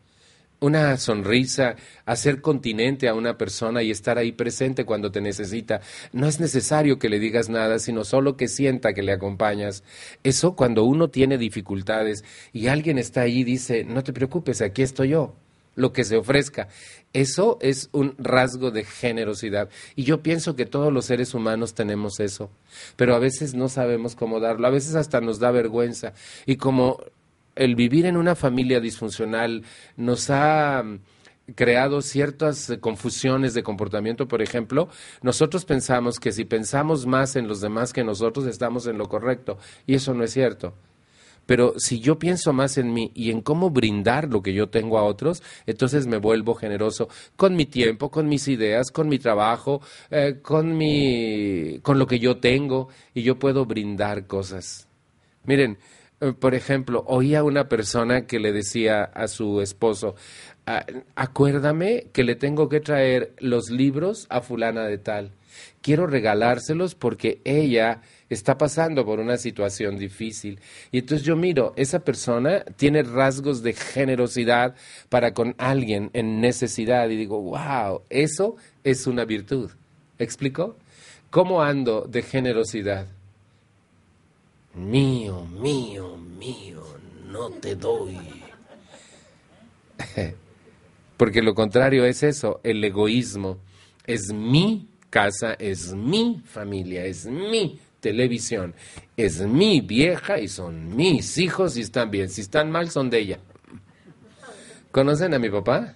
[0.61, 5.81] Una sonrisa, hacer continente a una persona y estar ahí presente cuando te necesita.
[6.13, 9.83] No es necesario que le digas nada, sino solo que sienta que le acompañas.
[10.23, 14.83] Eso cuando uno tiene dificultades y alguien está ahí y dice, no te preocupes, aquí
[14.83, 15.35] estoy yo
[15.75, 16.67] lo que se ofrezca.
[17.13, 19.69] Eso es un rasgo de generosidad.
[19.95, 22.51] Y yo pienso que todos los seres humanos tenemos eso,
[22.95, 26.13] pero a veces no sabemos cómo darlo, a veces hasta nos da vergüenza.
[26.45, 26.99] Y como
[27.55, 29.63] el vivir en una familia disfuncional
[29.97, 30.99] nos ha mm,
[31.55, 34.89] creado ciertas eh, confusiones de comportamiento, por ejemplo,
[35.21, 39.57] nosotros pensamos que si pensamos más en los demás que nosotros estamos en lo correcto,
[39.87, 40.73] y eso no es cierto.
[41.49, 44.99] Pero si yo pienso más en mí y en cómo brindar lo que yo tengo
[44.99, 49.81] a otros, entonces me vuelvo generoso con mi tiempo, con mis ideas, con mi trabajo,
[50.11, 54.87] eh, con, mi, con lo que yo tengo y yo puedo brindar cosas.
[55.43, 55.79] Miren,
[56.21, 60.13] eh, por ejemplo, oía una persona que le decía a su esposo,
[60.67, 60.85] ah,
[61.15, 65.31] acuérdame que le tengo que traer los libros a fulana de tal.
[65.81, 70.59] Quiero regalárselos porque ella está pasando por una situación difícil.
[70.91, 74.75] Y entonces yo miro, esa persona tiene rasgos de generosidad
[75.09, 79.71] para con alguien en necesidad y digo, wow, eso es una virtud.
[80.19, 80.75] ¿Explico?
[81.29, 83.07] ¿Cómo ando de generosidad?
[84.75, 86.83] Mío, mío, mío,
[87.27, 88.17] no te doy.
[91.17, 93.57] Porque lo contrario es eso, el egoísmo.
[94.05, 98.73] Es mi casa, es mi familia, es mi televisión.
[99.17, 102.29] Es mi vieja y son mis hijos y están bien.
[102.29, 103.39] Si están mal, son de ella.
[104.91, 105.95] ¿Conocen a mi papá?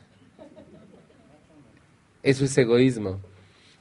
[2.22, 3.20] Eso es egoísmo.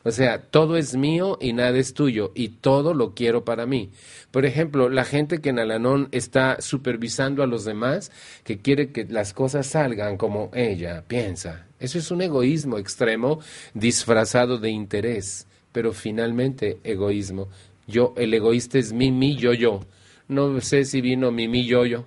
[0.04, 3.90] O sea, todo es mío y nada es tuyo y todo lo quiero para mí.
[4.32, 8.10] Por ejemplo, la gente que en Alanón está supervisando a los demás,
[8.42, 11.66] que quiere que las cosas salgan como ella piensa.
[11.78, 13.38] Eso es un egoísmo extremo
[13.74, 17.48] disfrazado de interés, pero finalmente egoísmo.
[17.92, 19.80] Yo, el egoísta es mi, mi, yo, yo.
[20.26, 22.06] No sé si vino mi, mi, yo, yo.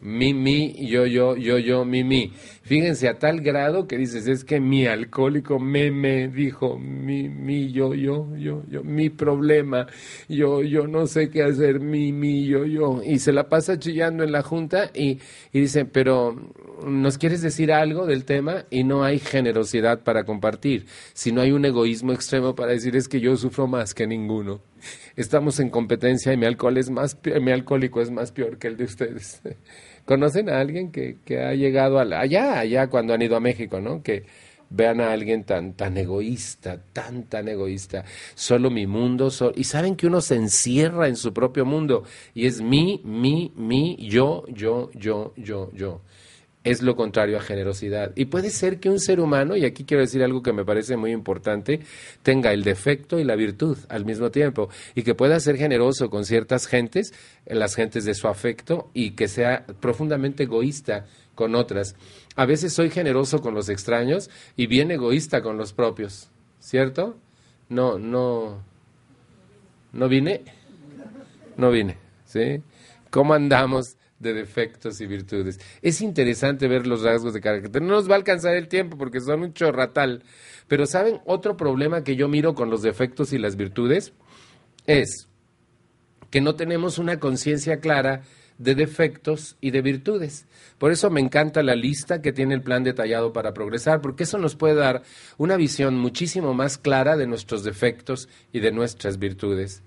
[0.00, 2.32] Mi, mi, yo, yo, yo, yo, mi, mi.
[2.62, 7.72] Fíjense a tal grado que dices, es que mi alcohólico me, me dijo, mi, mi,
[7.72, 9.86] yo, yo, yo, yo, mi problema,
[10.28, 13.00] yo, yo no sé qué hacer, mi, mi, yo, yo.
[13.04, 15.18] Y se la pasa chillando en la junta y,
[15.52, 16.52] y dice, pero
[16.86, 18.66] ¿nos quieres decir algo del tema?
[18.70, 23.20] Y no hay generosidad para compartir, sino hay un egoísmo extremo para decir, es que
[23.20, 24.60] yo sufro más que ninguno.
[25.18, 28.76] Estamos en competencia y mi alcohol es más, mi alcohólico es más peor que el
[28.76, 29.42] de ustedes.
[30.04, 34.00] ¿Conocen a alguien que, que ha llegado allá, allá cuando han ido a México, ¿no?
[34.00, 34.26] Que
[34.70, 38.04] vean a alguien tan, tan egoísta, tan, tan egoísta.
[38.36, 42.60] Solo mi mundo, y saben que uno se encierra en su propio mundo y es
[42.60, 46.00] mi, mi, mi, yo, yo, yo, yo, yo
[46.70, 48.12] es lo contrario a generosidad.
[48.14, 50.96] Y puede ser que un ser humano, y aquí quiero decir algo que me parece
[50.96, 51.80] muy importante,
[52.22, 56.24] tenga el defecto y la virtud al mismo tiempo, y que pueda ser generoso con
[56.24, 57.14] ciertas gentes,
[57.46, 61.96] las gentes de su afecto, y que sea profundamente egoísta con otras.
[62.36, 66.28] A veces soy generoso con los extraños y bien egoísta con los propios,
[66.60, 67.16] ¿cierto?
[67.68, 68.62] No, no,
[69.92, 70.42] no vine,
[71.56, 72.62] no vine, ¿sí?
[73.10, 73.97] ¿Cómo andamos?
[74.18, 75.60] De defectos y virtudes.
[75.82, 77.82] Es interesante ver los rasgos de carácter.
[77.82, 80.22] No nos va a alcanzar el tiempo porque son un chorratal.
[80.66, 81.20] Pero ¿saben?
[81.24, 84.12] Otro problema que yo miro con los defectos y las virtudes
[84.86, 85.28] es
[86.30, 88.22] que no tenemos una conciencia clara
[88.58, 90.46] de defectos y de virtudes.
[90.78, 94.36] Por eso me encanta la lista que tiene el plan detallado para progresar, porque eso
[94.36, 95.02] nos puede dar
[95.38, 99.82] una visión muchísimo más clara de nuestros defectos y de nuestras virtudes.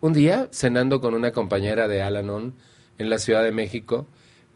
[0.00, 2.54] Un día, cenando con una compañera de Alanon,
[3.02, 4.06] en la Ciudad de México,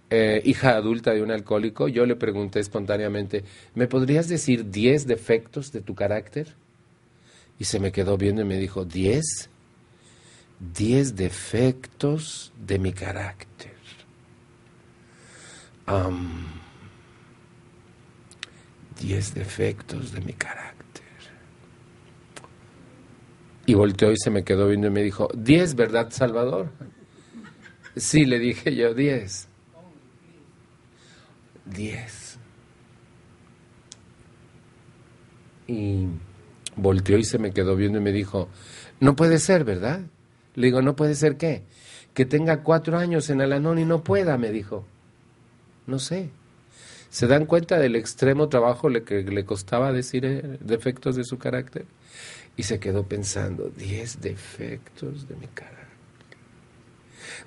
[0.09, 5.73] eh, hija adulta de un alcohólico, yo le pregunté espontáneamente, ¿me podrías decir 10 defectos
[5.73, 6.55] de tu carácter?
[7.59, 9.23] Y se me quedó viendo y me dijo, ¿10?
[10.75, 13.75] 10 defectos de mi carácter.
[19.01, 20.77] 10 defectos de mi carácter.
[23.67, 26.71] Y volteó y se me quedó viendo y me dijo, ¿10 verdad, Salvador?
[27.97, 29.49] Sí, le dije yo, diez.
[31.65, 32.39] Diez.
[35.67, 36.07] Y
[36.77, 38.49] volteó y se me quedó viendo y me dijo,
[39.01, 40.03] no puede ser, ¿verdad?
[40.55, 41.63] Le digo, no puede ser qué?
[42.13, 44.87] Que tenga cuatro años en Alanón y no pueda, me dijo.
[45.87, 46.31] No sé.
[47.09, 51.87] ¿Se dan cuenta del extremo trabajo que le costaba decir eh, defectos de su carácter?
[52.57, 55.86] Y se quedó pensando, diez defectos de mi carácter.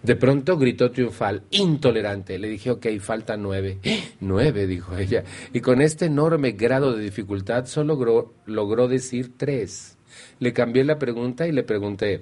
[0.01, 2.39] De pronto gritó triunfal, intolerante.
[2.39, 3.79] Le dije, ok, falta nueve.
[4.21, 5.23] Nueve, dijo ella.
[5.53, 9.97] Y con este enorme grado de dificultad solo logró, logró decir tres.
[10.39, 12.21] Le cambié la pregunta y le pregunté,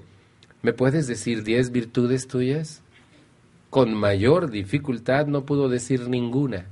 [0.63, 2.81] ¿me puedes decir diez virtudes tuyas?
[3.69, 6.65] Con mayor dificultad no pudo decir ninguna.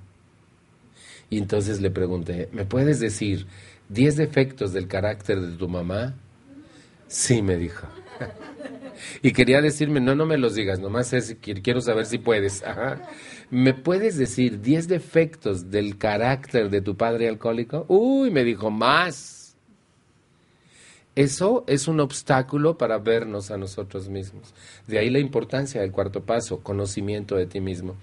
[1.29, 3.45] Y entonces le pregunté, ¿me puedes decir
[3.89, 6.15] diez defectos del carácter de tu mamá?
[7.07, 7.87] Sí, me dijo.
[9.21, 12.63] Y quería decirme, no, no me los digas, nomás es, quiero saber si puedes.
[13.49, 17.85] ¿Me puedes decir 10 defectos del carácter de tu padre alcohólico?
[17.87, 19.55] Uy, me dijo, más.
[21.15, 24.53] Eso es un obstáculo para vernos a nosotros mismos.
[24.85, 27.95] De ahí la importancia del cuarto paso, conocimiento de ti mismo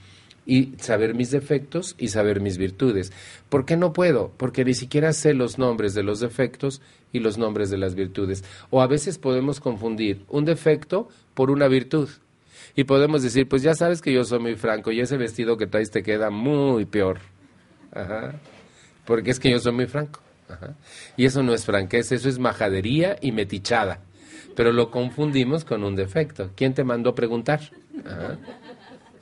[0.44, 3.12] y saber mis defectos y saber mis virtudes.
[3.48, 4.32] ¿Por qué no puedo?
[4.36, 6.80] Porque ni siquiera sé los nombres de los defectos
[7.12, 8.44] y los nombres de las virtudes.
[8.70, 12.08] O a veces podemos confundir un defecto por una virtud.
[12.74, 15.66] Y podemos decir, pues ya sabes que yo soy muy franco y ese vestido que
[15.66, 17.20] traes te queda muy peor.
[19.04, 20.20] Porque es que yo soy muy franco.
[20.48, 20.74] Ajá.
[21.16, 24.00] Y eso no es franqueza, eso es majadería y metichada.
[24.56, 26.50] Pero lo confundimos con un defecto.
[26.56, 27.60] ¿Quién te mandó a preguntar?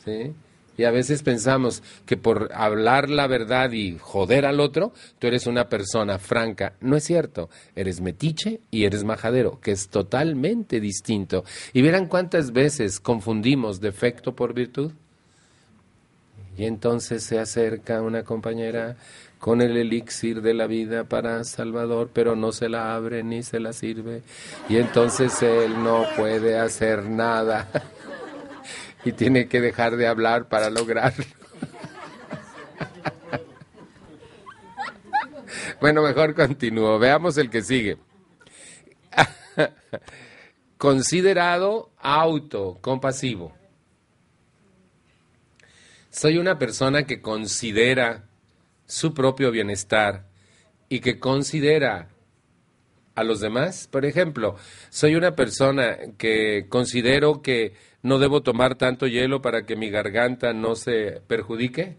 [0.05, 0.33] ¿Sí?
[0.81, 5.47] Y a veces pensamos que por hablar la verdad y joder al otro, tú eres
[5.47, 6.73] una persona franca.
[6.81, 7.51] No es cierto.
[7.77, 11.45] Eres metiche y eres majadero, que es totalmente distinto.
[11.75, 14.93] Y verán cuántas veces confundimos defecto por virtud.
[16.57, 18.97] Y entonces se acerca una compañera
[19.39, 23.61] con el elixir de la vida para Salvador, pero no se la abre ni se
[23.61, 24.23] la sirve.
[24.67, 27.69] Y entonces él no puede hacer nada.
[29.05, 31.25] y tiene que dejar de hablar para lograrlo.
[35.81, 36.99] Bueno, mejor continúo.
[36.99, 37.97] Veamos el que sigue.
[40.77, 43.55] Considerado autocompasivo.
[46.11, 48.29] Soy una persona que considera
[48.87, 50.27] su propio bienestar
[50.91, 52.10] y que considera
[53.15, 53.89] a los demás.
[53.91, 54.57] Por ejemplo,
[54.91, 60.53] soy una persona que considero que no debo tomar tanto hielo para que mi garganta
[60.53, 61.97] no se perjudique.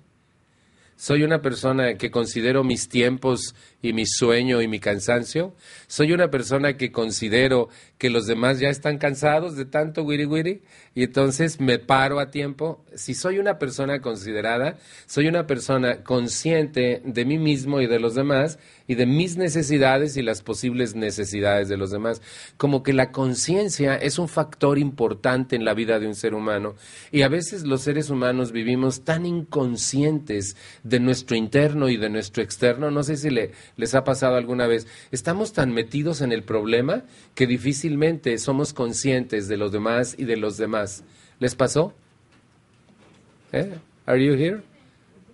[0.95, 5.54] Soy una persona que considero mis tiempos y mi sueño y mi cansancio.
[5.88, 10.62] Soy una persona que considero que los demás ya están cansados de tanto wiri wiri
[10.96, 12.84] y entonces me paro a tiempo.
[12.96, 18.16] Si soy una persona considerada, soy una persona consciente de mí mismo y de los
[18.16, 22.22] demás y de mis necesidades y las posibles necesidades de los demás.
[22.58, 26.76] Como que la conciencia es un factor importante en la vida de un ser humano
[27.12, 32.44] y a veces los seres humanos vivimos tan inconscientes de nuestro interno y de nuestro
[32.44, 32.92] externo.
[32.92, 34.88] No sé si le, les ha pasado alguna vez.
[35.12, 37.04] Estamos tan metidos en el problema
[37.36, 41.04] que difícilmente somos conscientes de los demás y de los demás.
[41.40, 41.94] ¿Les pasó?
[43.52, 43.74] ¿Eh?
[44.06, 44.62] ¿Are you here?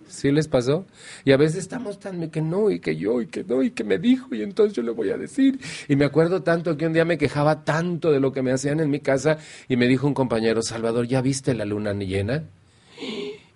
[0.08, 0.86] ¿Sí les pasó?
[1.24, 3.84] Y a veces estamos tan que no, y que yo, y que no, y que
[3.84, 5.60] me dijo, y entonces yo le voy a decir.
[5.86, 8.80] Y me acuerdo tanto que un día me quejaba tanto de lo que me hacían
[8.80, 12.44] en mi casa, y me dijo un compañero, Salvador, ¿ya viste la luna llena?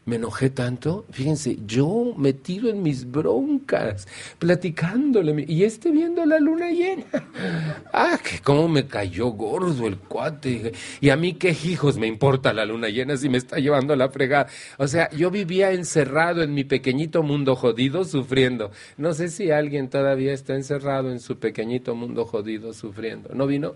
[0.05, 4.09] Me enojé tanto, fíjense, yo metido en mis broncas,
[4.40, 7.05] platicándole, y este viendo la luna llena.
[7.94, 10.72] Ah, que cómo me cayó gordo el cuate.
[11.00, 13.96] Y a mí qué hijos me importa la luna llena si me está llevando a
[13.96, 14.46] la fregada.
[14.78, 18.70] O sea, yo vivía encerrado en mi pequeñito mundo jodido, sufriendo.
[18.96, 23.30] No sé si alguien todavía está encerrado en su pequeñito mundo jodido, sufriendo.
[23.34, 23.74] ¿No vino?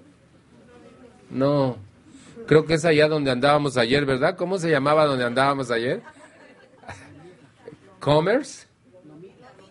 [1.30, 1.76] No.
[2.46, 4.36] Creo que es allá donde andábamos ayer, ¿verdad?
[4.36, 6.00] ¿Cómo se llamaba donde andábamos ayer?
[8.06, 8.68] Commerce.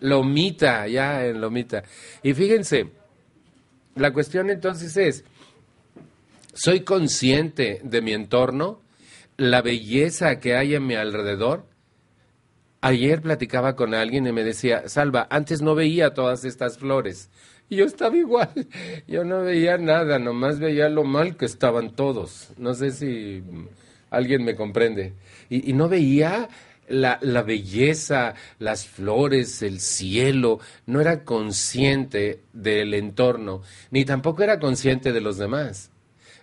[0.01, 1.83] Lomita, ya en Lomita.
[2.21, 2.89] Y fíjense,
[3.95, 5.23] la cuestión entonces es,
[6.53, 8.81] ¿soy consciente de mi entorno?
[9.37, 11.65] ¿La belleza que hay en mi alrededor?
[12.81, 17.29] Ayer platicaba con alguien y me decía, Salva, antes no veía todas estas flores.
[17.69, 18.51] Y yo estaba igual,
[19.07, 22.49] yo no veía nada, nomás veía lo mal que estaban todos.
[22.57, 23.41] No sé si
[24.09, 25.13] alguien me comprende.
[25.49, 26.49] Y, y no veía
[26.87, 33.61] la, la, belleza, las flores, el cielo, no era consciente del entorno,
[33.91, 35.91] ni tampoco era consciente de los demás.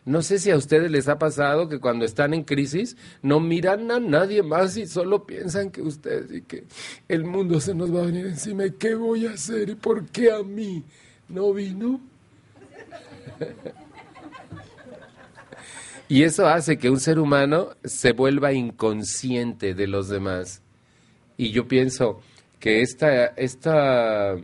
[0.05, 3.89] No sé si a ustedes les ha pasado que cuando están en crisis no miran
[3.93, 6.65] a nadie más y solo piensan que ustedes y que
[7.07, 10.33] el mundo se nos va a venir encima qué voy a hacer y por qué
[10.33, 10.83] a mí
[11.29, 12.01] no vino.
[16.13, 20.63] Y eso hace que un ser humano se vuelva inconsciente de los demás.
[21.39, 22.21] Y yo pienso
[22.61, 24.37] que esta, esta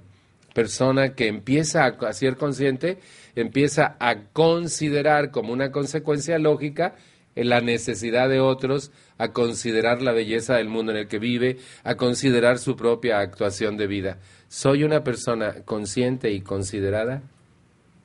[0.55, 2.97] persona que empieza a, ser consciente,
[3.37, 6.95] empieza a considerar como una consecuencia lógica
[7.35, 11.97] la necesidad de otros, a considerar la belleza del mundo en el que vive, a
[11.97, 14.19] considerar su propia actuación de vida.
[14.49, 17.25] ¿Soy una persona consciente y considerada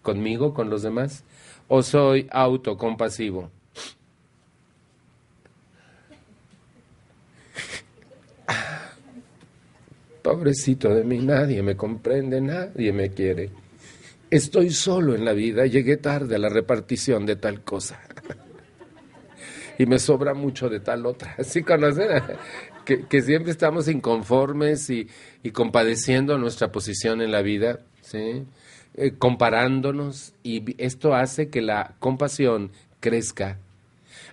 [0.04, 1.24] conmigo, con los demás?
[1.68, 3.50] o soy autocompasivo?
[10.22, 13.50] Pobrecito de mí, nadie me comprende, nadie me quiere.
[14.30, 18.00] Estoy solo en la vida, llegué tarde a la repartición de tal cosa.
[19.78, 21.36] y me sobra mucho de tal otra.
[21.44, 22.08] ¿Sí conocen?
[22.86, 25.08] que, siempre estamos inconformes y,
[25.42, 27.80] y compadeciendo nuestra posición en la vida.
[28.02, 28.46] ¿sí?
[28.96, 33.58] Eh, comparándonos y esto hace que la compasión crezca.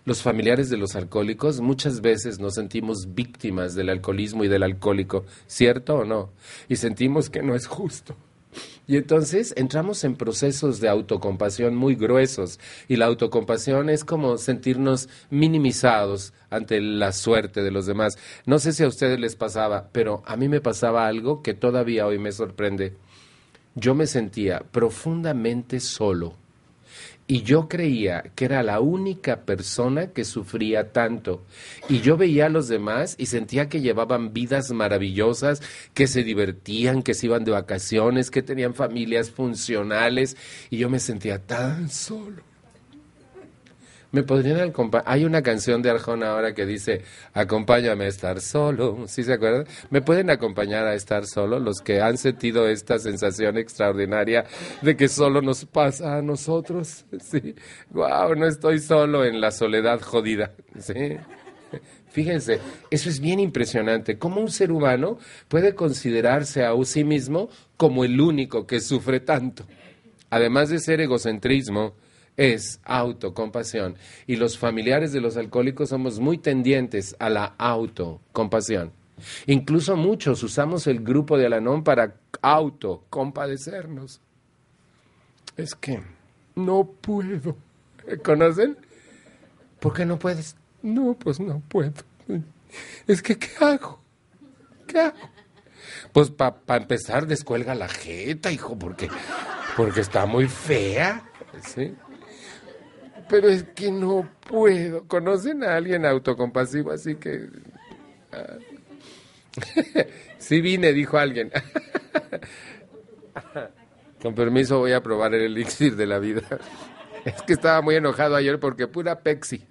[0.05, 5.25] Los familiares de los alcohólicos muchas veces nos sentimos víctimas del alcoholismo y del alcohólico,
[5.47, 6.31] ¿cierto o no?
[6.69, 8.15] Y sentimos que no es justo.
[8.87, 12.59] Y entonces entramos en procesos de autocompasión muy gruesos
[12.89, 18.19] y la autocompasión es como sentirnos minimizados ante la suerte de los demás.
[18.45, 22.07] No sé si a ustedes les pasaba, pero a mí me pasaba algo que todavía
[22.07, 22.95] hoy me sorprende
[23.75, 26.35] yo me sentía profundamente solo
[27.31, 31.45] y yo creía que era la única persona que sufría tanto.
[31.89, 35.63] Y yo veía a los demás y sentía que llevaban vidas maravillosas,
[35.95, 40.37] que se divertían, que se iban de vacaciones, que tenían familias funcionales
[40.71, 42.50] y yo me sentía tan solo.
[44.13, 45.05] ¿Me podrían acompañar?
[45.07, 47.03] Hay una canción de Arjona ahora que dice,
[47.33, 49.05] acompáñame a estar solo.
[49.07, 49.67] ¿Sí se acuerdan?
[49.91, 51.61] ¿Me pueden acompañar a estar solo?
[51.61, 54.47] Los que han sentido esta sensación extraordinaria
[54.83, 57.05] de que solo nos pasa a nosotros.
[57.21, 57.55] Sí.
[57.91, 60.53] Wow, no estoy solo en la soledad jodida.
[60.81, 61.17] Sí.
[62.11, 62.59] Fíjense,
[62.91, 64.19] eso es bien impresionante.
[64.19, 69.65] ¿Cómo un ser humano puede considerarse a sí mismo como el único que sufre tanto?
[70.31, 71.95] Además de ser egocentrismo,
[72.41, 73.97] es autocompasión.
[74.27, 78.93] Y los familiares de los alcohólicos somos muy tendientes a la autocompasión.
[79.47, 84.23] Incluso muchos usamos el grupo de Alanón para autocompadecernos.
[85.59, 86.03] Es que
[86.55, 87.57] no puedo.
[88.25, 88.79] ¿Conocen?
[89.79, 90.57] ¿Por qué no puedes?
[90.83, 91.93] No, pues no puedo.
[93.07, 94.01] Es que, ¿qué hago?
[94.87, 95.19] ¿Qué hago?
[96.15, 99.11] Pues para empezar, descuelga la jeta, hijo, porque,
[99.77, 101.23] porque está muy fea.
[101.63, 101.95] ¿sí?
[103.31, 105.07] Pero es que no puedo.
[105.07, 107.49] ¿Conocen a alguien autocompasivo así que...
[108.33, 108.57] Ah?
[110.39, 111.53] sí vine, dijo alguien.
[114.23, 116.43] Con permiso voy a probar el elixir de la vida.
[117.23, 119.63] Es que estaba muy enojado ayer porque pura pexi.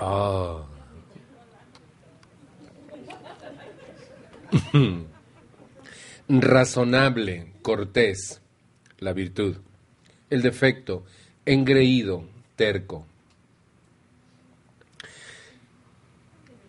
[0.00, 0.66] Oh.
[6.28, 8.42] Razonable, cortés,
[8.98, 9.58] la virtud.
[10.30, 11.04] El defecto,
[11.46, 12.24] engreído,
[12.56, 13.06] terco.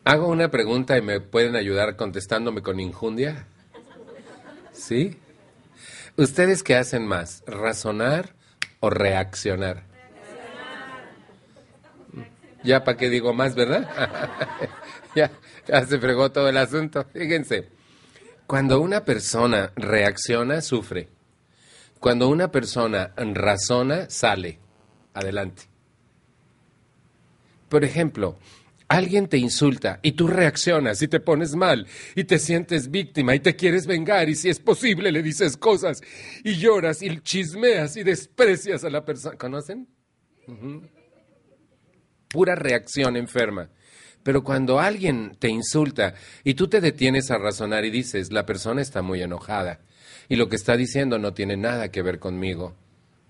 [0.05, 3.45] Hago una pregunta y me pueden ayudar contestándome con injundia.
[4.71, 5.17] ¿Sí?
[6.15, 7.43] ¿Ustedes qué hacen más?
[7.45, 8.33] ¿Razonar
[8.79, 9.83] o reaccionar?
[12.63, 13.89] Ya, ¿para qué digo más, verdad?
[15.15, 15.31] ya,
[15.67, 17.05] ya se fregó todo el asunto.
[17.13, 17.69] Fíjense,
[18.47, 21.07] cuando una persona reacciona, sufre.
[21.99, 24.59] Cuando una persona razona, sale.
[25.13, 25.63] Adelante.
[27.67, 28.39] Por ejemplo,
[28.87, 33.39] alguien te insulta y tú reaccionas y te pones mal y te sientes víctima y
[33.39, 36.01] te quieres vengar y si es posible le dices cosas
[36.43, 39.37] y lloras y chismeas y desprecias a la persona.
[39.37, 39.87] ¿Conocen?
[42.29, 43.69] Pura reacción enferma.
[44.23, 48.81] Pero cuando alguien te insulta y tú te detienes a razonar y dices, la persona
[48.81, 49.81] está muy enojada
[50.29, 52.75] y lo que está diciendo no tiene nada que ver conmigo,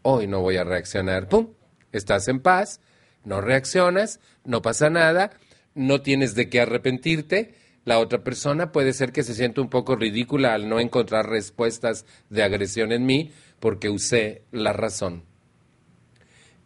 [0.03, 1.53] hoy no voy a reaccionar, ¡pum!
[1.91, 2.81] Estás en paz,
[3.23, 5.31] no reaccionas, no pasa nada
[5.79, 7.55] no tienes de qué arrepentirte.
[7.85, 12.05] La otra persona puede ser que se sienta un poco ridícula al no encontrar respuestas
[12.29, 15.23] de agresión en mí porque usé la razón.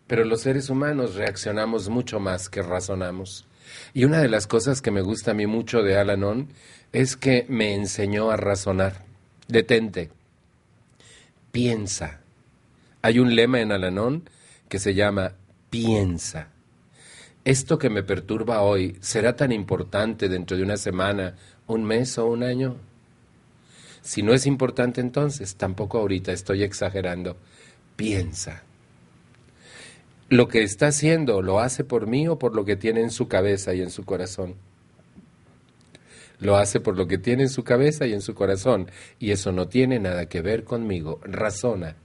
[0.07, 3.47] Pero los seres humanos reaccionamos mucho más que razonamos.
[3.93, 6.49] Y una de las cosas que me gusta a mí mucho de Alanon
[6.91, 9.05] es que me enseñó a razonar.
[9.47, 10.09] Detente.
[11.54, 12.20] Piensa.
[13.01, 14.30] Hay un lema en Alanon
[14.68, 15.36] que se llama
[15.70, 16.49] piensa
[17.45, 21.36] esto que me perturba hoy será tan importante dentro de una semana,
[21.68, 22.78] un mes o un año.
[24.01, 27.36] Si no es importante entonces, tampoco ahorita estoy exagerando.
[27.95, 28.64] Piensa.
[30.30, 33.28] Lo que está haciendo lo hace por mí o por lo que tiene en su
[33.28, 34.56] cabeza y en su corazón.
[36.43, 38.91] Lo hace por lo que tiene en su cabeza y en su corazón.
[39.17, 41.21] Y eso no tiene nada que ver conmigo.
[41.23, 41.95] Razona.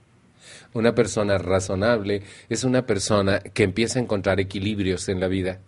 [0.73, 5.59] Una persona razonable es una persona que empieza a encontrar equilibrios en la vida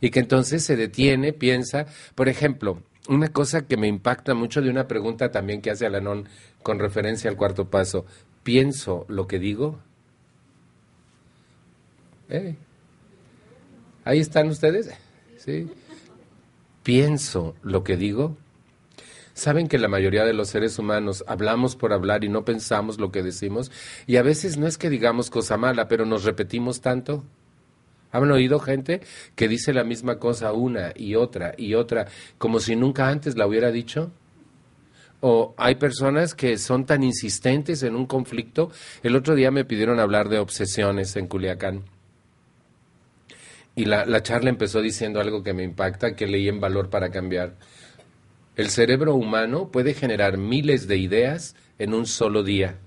[0.00, 4.70] y que entonces se detiene, piensa, por ejemplo, una cosa que me impacta mucho de
[4.70, 6.26] una pregunta también que hace Alanón
[6.62, 8.06] con referencia al cuarto paso,
[8.42, 9.78] ¿pienso lo que digo?
[12.30, 12.56] ¿Eh?
[14.04, 14.90] Ahí están ustedes,
[15.36, 15.68] ¿sí?
[16.86, 18.36] ¿Pienso lo que digo?
[19.34, 23.10] Saben que la mayoría de los seres humanos hablamos por hablar y no pensamos lo
[23.10, 23.72] que decimos.
[24.06, 27.24] Y a veces no es que digamos cosa mala, pero nos repetimos tanto.
[28.12, 29.00] ¿Han oído gente
[29.34, 32.06] que dice la misma cosa una y otra y otra,
[32.38, 34.12] como si nunca antes la hubiera dicho?
[35.20, 38.70] O hay personas que son tan insistentes en un conflicto.
[39.02, 41.95] El otro día me pidieron hablar de obsesiones en Culiacán.
[43.76, 47.10] Y la, la charla empezó diciendo algo que me impacta, que leí en Valor para
[47.10, 47.54] Cambiar.
[48.56, 52.78] El cerebro humano puede generar miles de ideas en un solo día,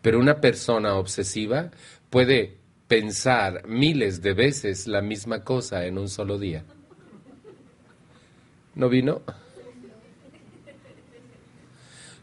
[0.00, 1.72] pero una persona obsesiva
[2.10, 2.56] puede
[2.86, 6.64] pensar miles de veces la misma cosa en un solo día.
[8.74, 9.22] ¿No vino?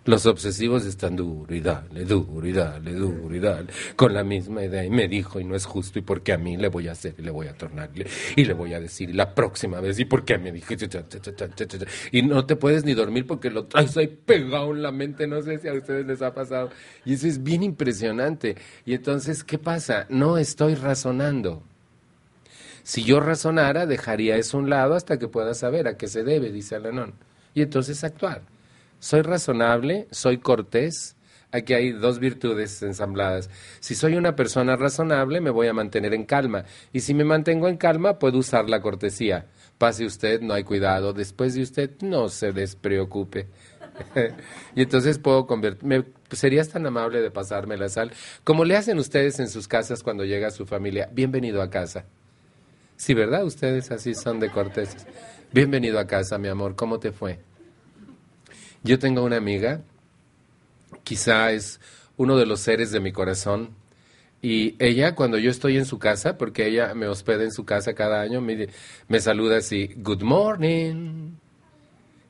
[0.05, 4.63] Los obsesivos están duro y dale, duro y dale, duro y dale, con la misma
[4.63, 4.83] idea.
[4.83, 7.15] Y me dijo, y no es justo, y porque a mí le voy a hacer,
[7.17, 7.89] y le voy a tornar,
[8.35, 10.73] y le voy a decir, la próxima vez, y porque me dijo,
[12.11, 15.41] y no te puedes ni dormir porque lo traes ahí pegado en la mente, no
[15.41, 16.69] sé si a ustedes les ha pasado.
[17.05, 18.55] Y eso es bien impresionante.
[18.85, 20.05] Y entonces, ¿qué pasa?
[20.09, 21.61] No estoy razonando.
[22.83, 26.23] Si yo razonara, dejaría eso a un lado hasta que pueda saber a qué se
[26.23, 27.13] debe, dice Alanón.
[27.53, 28.41] Y entonces actuar.
[28.99, 31.15] Soy razonable, soy cortés.
[31.51, 33.49] Aquí hay dos virtudes ensambladas.
[33.79, 36.65] Si soy una persona razonable, me voy a mantener en calma.
[36.93, 39.47] Y si me mantengo en calma, puedo usar la cortesía.
[39.77, 41.13] Pase usted, no hay cuidado.
[41.13, 43.47] Después de usted, no se despreocupe.
[44.75, 46.05] y entonces puedo convertirme.
[46.31, 48.11] ¿Serías tan amable de pasarme la sal?
[48.43, 51.09] Como le hacen ustedes en sus casas cuando llega su familia.
[51.11, 52.05] Bienvenido a casa.
[52.95, 53.43] Sí, ¿verdad?
[53.45, 55.07] Ustedes así son de corteses.
[55.51, 56.75] Bienvenido a casa, mi amor.
[56.75, 57.39] ¿Cómo te fue?
[58.83, 59.81] Yo tengo una amiga
[61.03, 61.79] quizá es
[62.17, 63.71] uno de los seres de mi corazón.
[64.41, 67.93] Y ella, cuando yo estoy en su casa, porque ella me hospeda en su casa
[67.93, 68.69] cada año, me,
[69.07, 71.31] me saluda así, Good morning.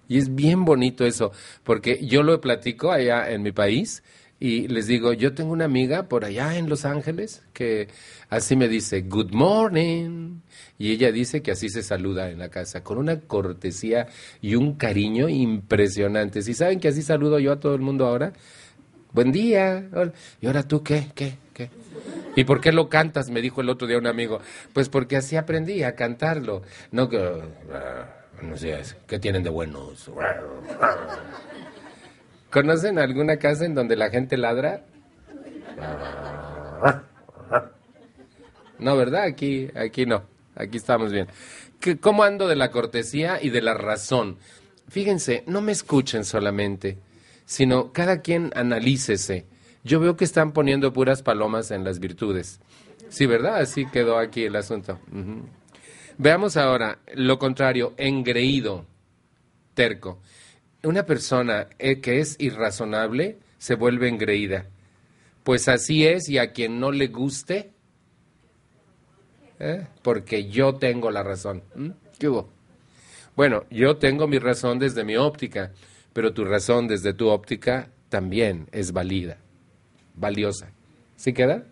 [0.08, 1.32] Y es bien bonito eso,
[1.64, 4.02] porque yo lo platico allá en mi país
[4.40, 7.90] y les digo, yo tengo una amiga por allá en Los Ángeles que
[8.30, 10.40] así me dice, Good morning.
[10.78, 14.08] Y ella dice que así se saluda en la casa, con una cortesía
[14.42, 16.48] y un cariño impresionantes.
[16.48, 18.32] ¿Y saben que así saludo yo a todo el mundo ahora?
[19.12, 19.90] Buen día.
[20.40, 21.08] ¿Y ahora tú qué?
[21.16, 21.38] ¿Qué?
[21.54, 21.70] ¿Qué?
[22.38, 23.30] ¿Y por qué lo cantas?
[23.30, 24.40] Me dijo el otro día un amigo.
[24.72, 26.62] Pues porque así aprendí a cantarlo.
[26.92, 27.18] No que...
[28.42, 30.10] no sé, ¿qué tienen de buenos?
[32.52, 34.86] ¿Conocen alguna casa en donde la gente ladra?
[38.80, 39.24] No, ¿verdad?
[39.24, 40.24] Aquí, aquí no.
[40.56, 41.28] Aquí estamos bien.
[42.02, 44.38] ¿Cómo ando de la cortesía y de la razón?
[44.88, 46.98] Fíjense, no me escuchen solamente
[47.50, 49.48] sino cada quien analícese.
[49.84, 52.60] Yo veo que están poniendo puras palomas en las virtudes.
[53.10, 53.56] Sí, ¿verdad?
[53.56, 55.00] Así quedó aquí el asunto.
[56.20, 58.86] Veamos ahora lo contrario, engreído,
[59.74, 60.20] terco.
[60.84, 64.68] Una persona eh, que es irrazonable se vuelve engreída.
[65.44, 67.72] Pues así es y a quien no le guste,
[69.60, 69.88] ¿eh?
[70.02, 71.64] porque yo tengo la razón.
[72.18, 72.50] ¿Qué hubo?
[73.36, 75.72] Bueno, yo tengo mi razón desde mi óptica
[76.14, 79.38] pero tu razón desde tu óptica también es válida,
[80.16, 80.72] valiosa.
[81.16, 81.64] ¿Sí queda?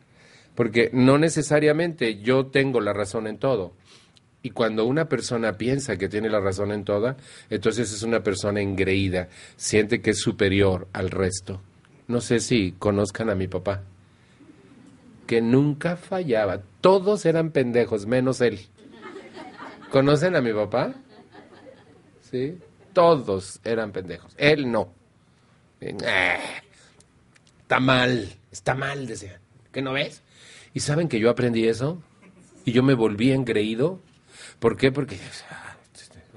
[0.56, 3.74] Porque no necesariamente yo tengo la razón en todo.
[4.48, 7.18] Y cuando una persona piensa que tiene la razón en toda,
[7.50, 11.62] entonces es una persona engreída, siente que es superior al resto.
[12.08, 13.84] No sé si conozcan a mi papá,
[15.26, 16.62] que nunca fallaba.
[16.80, 18.60] Todos eran pendejos, menos él.
[19.92, 20.94] ¿Conocen a mi papá?
[22.22, 22.58] Sí
[22.98, 24.34] todos eran pendejos.
[24.38, 24.92] Él no.
[25.80, 29.40] Está mal, está mal, decía.
[29.72, 30.24] ¿Qué no ves?
[30.74, 32.02] ¿Y saben que yo aprendí eso?
[32.66, 34.02] Y yo me volví engreído.
[34.60, 34.92] ¿Por qué?
[34.92, 35.20] Porque...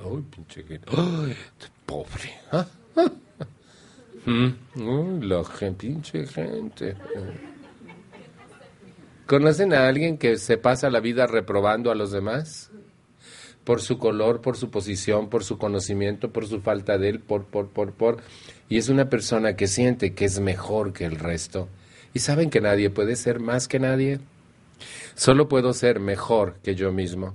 [0.02, 0.64] Ay, pinche
[0.96, 1.36] Ay,
[1.86, 2.32] pobre.
[2.52, 2.66] ¿ah?
[4.26, 6.96] Mm, la gente, pinche gente.
[9.26, 12.70] ¿Conocen a alguien que se pasa la vida reprobando a los demás?
[13.64, 17.44] por su color, por su posición, por su conocimiento, por su falta de él, por,
[17.44, 18.16] por, por, por.
[18.68, 21.68] Y es una persona que siente que es mejor que el resto.
[22.14, 24.18] Y saben que nadie puede ser más que nadie.
[25.14, 27.34] Solo puedo ser mejor que yo mismo.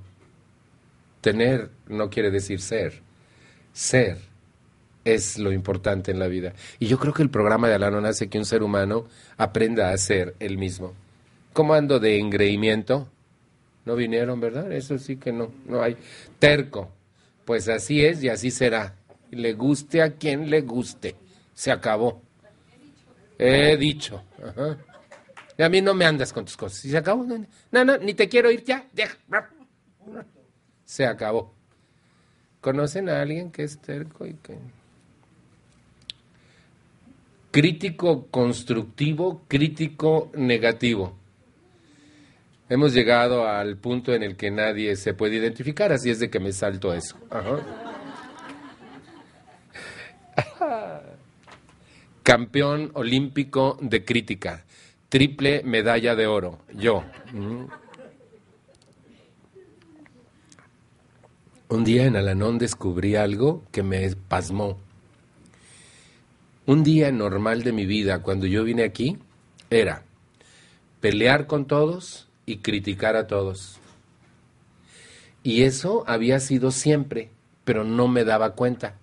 [1.25, 3.01] Tener no quiere decir ser.
[3.73, 4.19] Ser
[5.03, 6.53] es lo importante en la vida.
[6.77, 9.97] Y yo creo que el programa de Alano hace que un ser humano aprenda a
[9.97, 10.93] ser el mismo.
[11.51, 13.09] ¿Cómo ando de engreimiento?
[13.85, 14.71] No vinieron, ¿verdad?
[14.71, 15.97] Eso sí que no, no hay.
[16.37, 16.91] Terco.
[17.43, 18.93] Pues así es y así será.
[19.31, 21.15] Le guste a quien le guste.
[21.55, 22.21] Se acabó.
[23.39, 24.21] He dicho.
[25.57, 26.85] Y a mí no me andas con tus cosas.
[26.85, 27.25] ¿Y se acabó?
[27.71, 28.85] No, no, ni te quiero ir ya.
[28.93, 29.17] Deja.
[30.85, 31.53] Se acabó.
[32.61, 34.57] ¿Conocen a alguien que es terco y que...
[37.51, 41.17] Crítico constructivo, crítico negativo.
[42.67, 46.39] Hemos llegado al punto en el que nadie se puede identificar, así es de que
[46.39, 47.15] me salto eso.
[52.23, 54.65] Campeón olímpico de crítica,
[55.09, 57.03] triple medalla de oro, yo.
[57.31, 57.65] Mm.
[61.67, 64.77] Un día en Alanón descubrí algo que me pasmó.
[66.65, 69.17] Un día normal de mi vida, cuando yo vine aquí,
[69.69, 70.03] era
[70.99, 73.79] pelear con todos, y criticar a todos.
[75.43, 77.29] Y eso había sido siempre,
[77.63, 78.95] pero no me daba cuenta.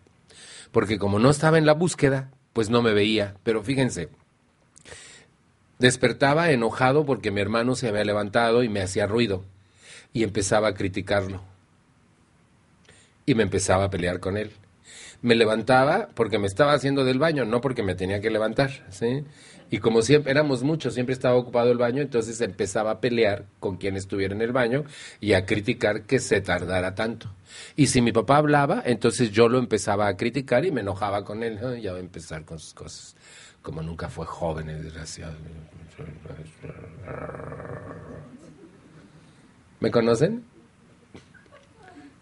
[0.70, 3.34] Porque como no estaba en la búsqueda, pues no me veía.
[3.42, 4.08] Pero fíjense,
[5.78, 9.44] despertaba enojado porque mi hermano se había levantado y me hacía ruido.
[10.12, 11.51] Y empezaba a criticarlo.
[13.26, 14.50] Y me empezaba a pelear con él.
[15.20, 18.70] Me levantaba porque me estaba haciendo del baño, no porque me tenía que levantar.
[18.90, 19.24] ¿sí?
[19.72, 23.76] Y como siempre éramos muchos, siempre estaba ocupado el baño, entonces empezaba a pelear con
[23.78, 24.84] quien estuviera en el baño
[25.18, 27.34] y a criticar que se tardara tanto.
[27.74, 31.42] Y si mi papá hablaba, entonces yo lo empezaba a criticar y me enojaba con
[31.42, 31.58] él.
[31.80, 33.16] Ya va a empezar con sus cosas.
[33.62, 35.36] Como nunca fue joven, desgraciado.
[39.80, 40.44] ¿Me conocen?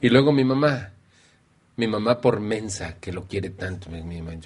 [0.01, 0.91] Y luego mi mamá,
[1.77, 3.91] mi mamá por mensa, que lo quiere tanto.
[3.91, 4.41] Mi, mi mamá.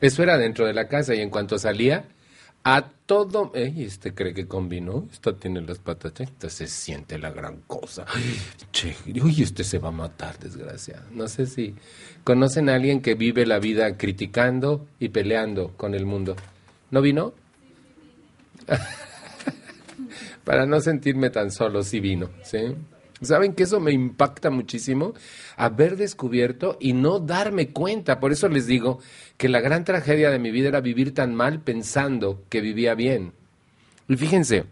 [0.00, 2.04] Eso era dentro de la casa y en cuanto salía,
[2.68, 7.30] A todo, ey, este cree que combinó, esta tiene las patas, esta se siente la
[7.30, 8.04] gran cosa.
[8.72, 11.04] Che, uy, este se va a matar, desgracia.
[11.12, 11.76] No sé si
[12.24, 16.34] conocen a alguien que vive la vida criticando y peleando con el mundo.
[16.90, 17.34] ¿No vino?
[20.46, 22.76] Para no sentirme tan solo, sí vino, ¿sí?
[23.20, 25.12] ¿Saben que eso me impacta muchísimo?
[25.56, 28.20] Haber descubierto y no darme cuenta.
[28.20, 29.00] Por eso les digo
[29.38, 33.32] que la gran tragedia de mi vida era vivir tan mal pensando que vivía bien.
[34.08, 34.66] Y fíjense,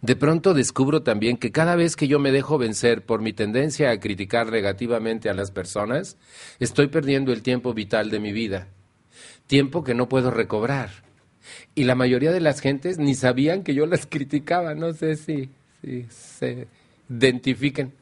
[0.00, 3.92] de pronto descubro también que cada vez que yo me dejo vencer por mi tendencia
[3.92, 6.16] a criticar negativamente a las personas,
[6.58, 8.66] estoy perdiendo el tiempo vital de mi vida.
[9.46, 11.11] Tiempo que no puedo recobrar.
[11.74, 14.74] Y la mayoría de las gentes ni sabían que yo las criticaba.
[14.74, 16.68] No sé si, si se
[17.08, 17.92] identifiquen.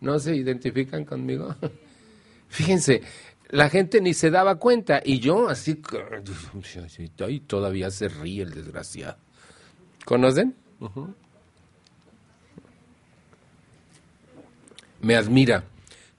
[0.00, 1.54] ¿No se identifican conmigo?
[2.48, 3.02] Fíjense,
[3.50, 5.80] la gente ni se daba cuenta y yo así,
[7.28, 9.16] y todavía se ríe el desgraciado.
[10.04, 10.54] ¿Conocen?
[15.00, 15.64] Me admira,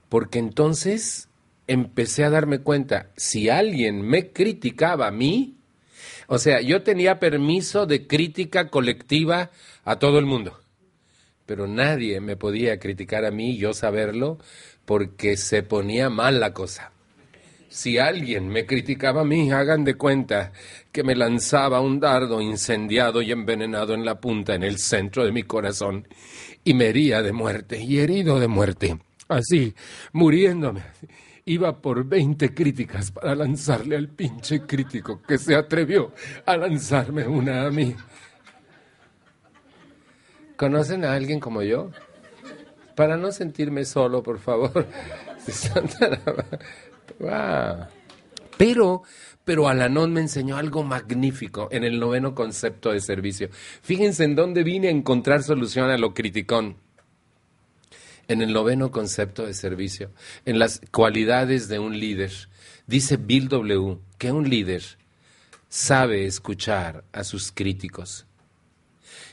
[0.08, 1.28] porque entonces
[1.66, 5.55] empecé a darme cuenta, si alguien me criticaba a mí,
[6.26, 9.50] o sea, yo tenía permiso de crítica colectiva
[9.84, 10.58] a todo el mundo
[11.46, 14.38] pero nadie me podía criticar a mí, yo saberlo,
[14.84, 16.92] porque se ponía mal la cosa.
[17.68, 20.52] Si alguien me criticaba a mí, hagan de cuenta
[20.92, 25.32] que me lanzaba un dardo incendiado y envenenado en la punta, en el centro de
[25.32, 26.06] mi corazón,
[26.64, 28.98] y me hería de muerte, y herido de muerte,
[29.28, 29.74] así,
[30.12, 30.82] muriéndome.
[31.48, 36.12] Iba por veinte críticas para lanzarle al pinche crítico que se atrevió
[36.44, 37.94] a lanzarme una a mí.
[40.56, 41.92] ¿Conocen a alguien como yo?
[42.96, 44.86] Para no sentirme solo, por favor.
[48.58, 49.02] Pero,
[49.44, 53.50] pero Alanón me enseñó algo magnífico en el noveno concepto de servicio.
[53.82, 56.76] Fíjense en dónde vine a encontrar solución a lo criticón.
[58.28, 60.10] En el noveno concepto de servicio,
[60.44, 62.32] en las cualidades de un líder.
[62.86, 63.98] Dice Bill W.
[64.18, 64.82] que un líder
[65.68, 68.26] sabe escuchar a sus críticos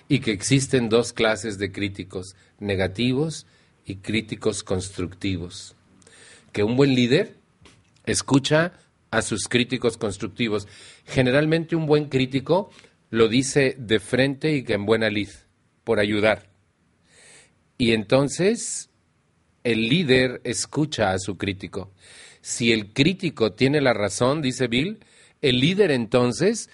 [0.07, 3.47] y que existen dos clases de críticos, negativos
[3.85, 5.75] y críticos constructivos.
[6.51, 7.35] Que un buen líder
[8.05, 8.73] escucha
[9.11, 10.67] a sus críticos constructivos.
[11.05, 12.69] Generalmente un buen crítico
[13.09, 15.29] lo dice de frente y que en buena lid,
[15.83, 16.52] por ayudar.
[17.77, 18.89] Y entonces
[19.63, 21.91] el líder escucha a su crítico.
[22.41, 24.99] Si el crítico tiene la razón, dice Bill,
[25.41, 26.69] el líder entonces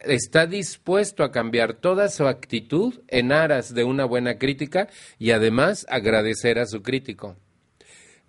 [0.00, 4.88] está dispuesto a cambiar toda su actitud en aras de una buena crítica
[5.18, 7.36] y además agradecer a su crítico.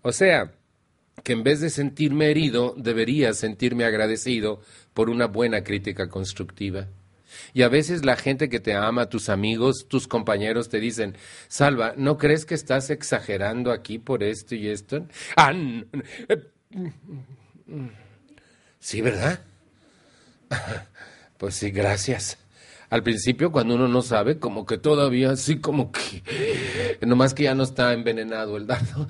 [0.01, 0.53] O sea,
[1.24, 4.61] que en vez de sentirme herido, debería sentirme agradecido
[4.93, 6.88] por una buena crítica constructiva.
[7.53, 11.15] Y a veces la gente que te ama, tus amigos, tus compañeros te dicen,
[11.47, 15.07] Salva, ¿no crees que estás exagerando aquí por esto y esto?
[15.36, 15.53] Ah,
[18.79, 19.39] sí, ¿verdad?
[21.38, 22.38] Pues sí, gracias.
[22.89, 26.21] Al principio, cuando uno no sabe, como que todavía así, como que,
[27.01, 29.07] nomás que ya no está envenenado el dardo,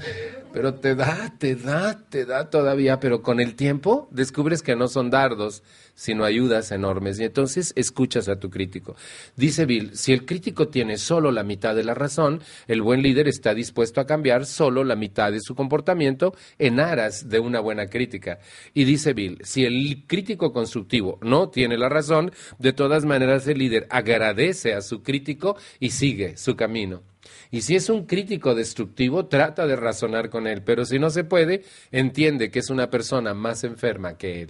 [0.53, 4.87] pero te da, te da, te da todavía, pero con el tiempo descubres que no
[4.87, 5.63] son dardos,
[5.95, 7.19] sino ayudas enormes.
[7.19, 8.95] Y entonces escuchas a tu crítico.
[9.35, 13.27] Dice Bill, si el crítico tiene solo la mitad de la razón, el buen líder
[13.27, 17.87] está dispuesto a cambiar solo la mitad de su comportamiento en aras de una buena
[17.87, 18.39] crítica.
[18.73, 23.57] Y dice Bill, si el crítico constructivo no tiene la razón, de todas maneras el
[23.57, 27.12] líder agradece a su crítico y sigue su camino.
[27.53, 31.23] Y si es un crítico destructivo, trata de razonar con él, pero si no se
[31.23, 34.49] puede, entiende que es una persona más enferma que él.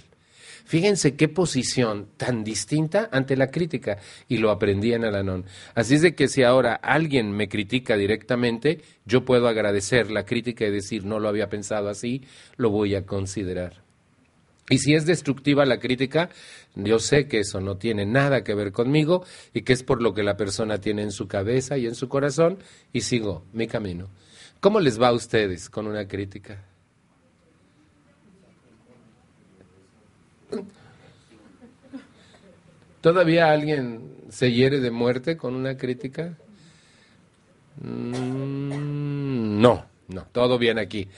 [0.64, 3.97] Fíjense qué posición tan distinta ante la crítica,
[4.30, 5.43] y lo aprendí en Alanón.
[5.76, 10.66] Así es de que si ahora alguien me critica directamente, yo puedo agradecer la crítica
[10.66, 12.22] y decir, no lo había pensado así,
[12.56, 13.84] lo voy a considerar.
[14.74, 16.30] Y si es destructiva la crítica,
[16.74, 20.15] yo sé que eso no tiene nada que ver conmigo y que es por lo
[20.15, 22.57] que la persona tiene en su cabeza y en su corazón
[22.91, 24.07] y sigo mi camino.
[24.59, 26.65] ¿Cómo les va a ustedes con una crítica?
[32.99, 36.36] ¿Todavía alguien se hiere de muerte con una crítica?
[37.80, 41.09] Mm, no, no, todo bien aquí.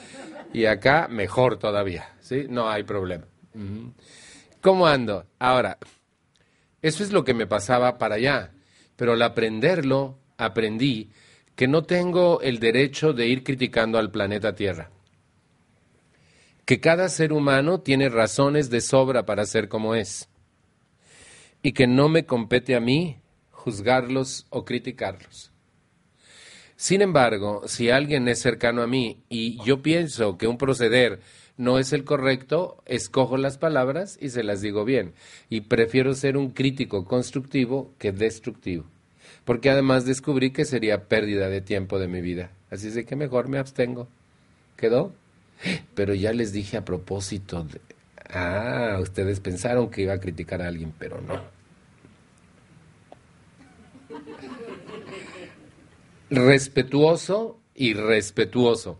[0.52, 2.48] Y acá mejor todavía, ¿sí?
[2.50, 3.24] No hay problema.
[4.62, 5.26] ¿Cómo ando?
[5.40, 5.78] Ahora,
[6.82, 8.52] eso es lo que me pasaba para allá,
[8.96, 11.10] pero al aprenderlo, aprendí
[11.56, 14.92] que no tengo el derecho de ir criticando al planeta Tierra
[16.66, 20.28] que cada ser humano tiene razones de sobra para ser como es.
[21.62, 25.52] y que no me compete a mí juzgarlos o criticarlos.
[26.76, 31.22] Sin embargo, si alguien es cercano a mí y yo pienso que un proceder
[31.58, 35.14] no es el correcto, escojo las palabras y se las digo bien.
[35.50, 38.86] Y prefiero ser un crítico constructivo que destructivo.
[39.46, 42.52] Porque además descubrí que sería pérdida de tiempo de mi vida.
[42.70, 44.08] Así es de que mejor me abstengo.
[44.76, 45.14] ¿Quedó?
[45.94, 47.66] Pero ya les dije a propósito.
[48.30, 51.42] Ah, ustedes pensaron que iba a criticar a alguien, pero no.
[56.30, 59.00] Respetuoso y respetuoso.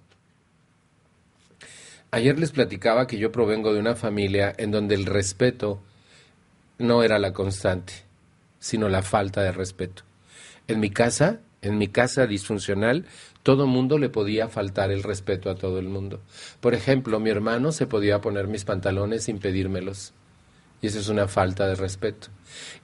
[2.16, 5.82] Ayer les platicaba que yo provengo de una familia en donde el respeto
[6.78, 7.92] no era la constante,
[8.58, 10.04] sino la falta de respeto.
[10.70, 13.06] En mi casa, en mi casa disfuncional,
[13.44, 16.22] todo mundo le podía faltar el respeto a todo el mundo.
[16.62, 20.14] Por ejemplo, mi hermano se podía poner mis pantalones sin pedírmelos.
[20.82, 22.30] Y eso es una falta de respeto.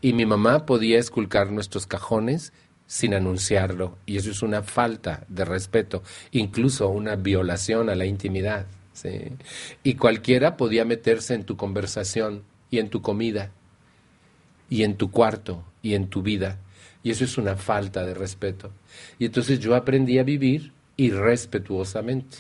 [0.02, 2.52] Y mi mamá podía esculcar nuestros cajones
[2.86, 3.98] sin anunciarlo.
[4.06, 8.66] Y eso es una falta de respeto, incluso una violación a la intimidad.
[9.84, 13.52] Y cualquiera podía meterse en tu conversación y en tu comida
[14.70, 16.60] y en tu cuarto y en tu vida.
[17.04, 18.72] Y eso es una falta de respeto.
[19.20, 22.38] Y entonces yo aprendí a vivir irrespetuosamente.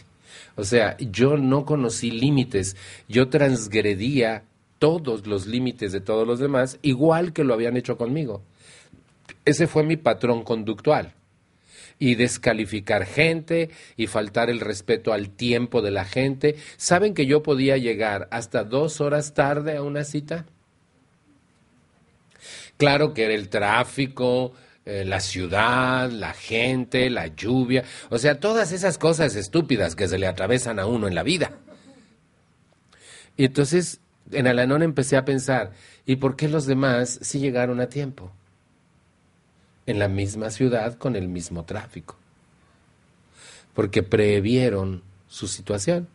[0.55, 2.75] O sea, yo no conocí límites,
[3.09, 4.43] yo transgredía
[4.79, 8.41] todos los límites de todos los demás, igual que lo habían hecho conmigo.
[9.45, 11.13] Ese fue mi patrón conductual
[12.01, 16.55] y descalificar gente y faltar el respeto al tiempo de la gente.
[16.75, 20.47] ¿Saben que yo podía llegar hasta dos horas tarde a una cita?
[22.77, 28.71] Claro que era el tráfico, eh, la ciudad, la gente, la lluvia, o sea, todas
[28.71, 31.51] esas cosas estúpidas que se le atravesan a uno en la vida.
[33.37, 35.73] Y entonces en Alanón empecé a pensar,
[36.07, 38.31] ¿y por qué los demás sí llegaron a tiempo?
[39.85, 42.15] En la misma ciudad con el mismo tráfico,
[43.73, 46.07] porque previeron su situación.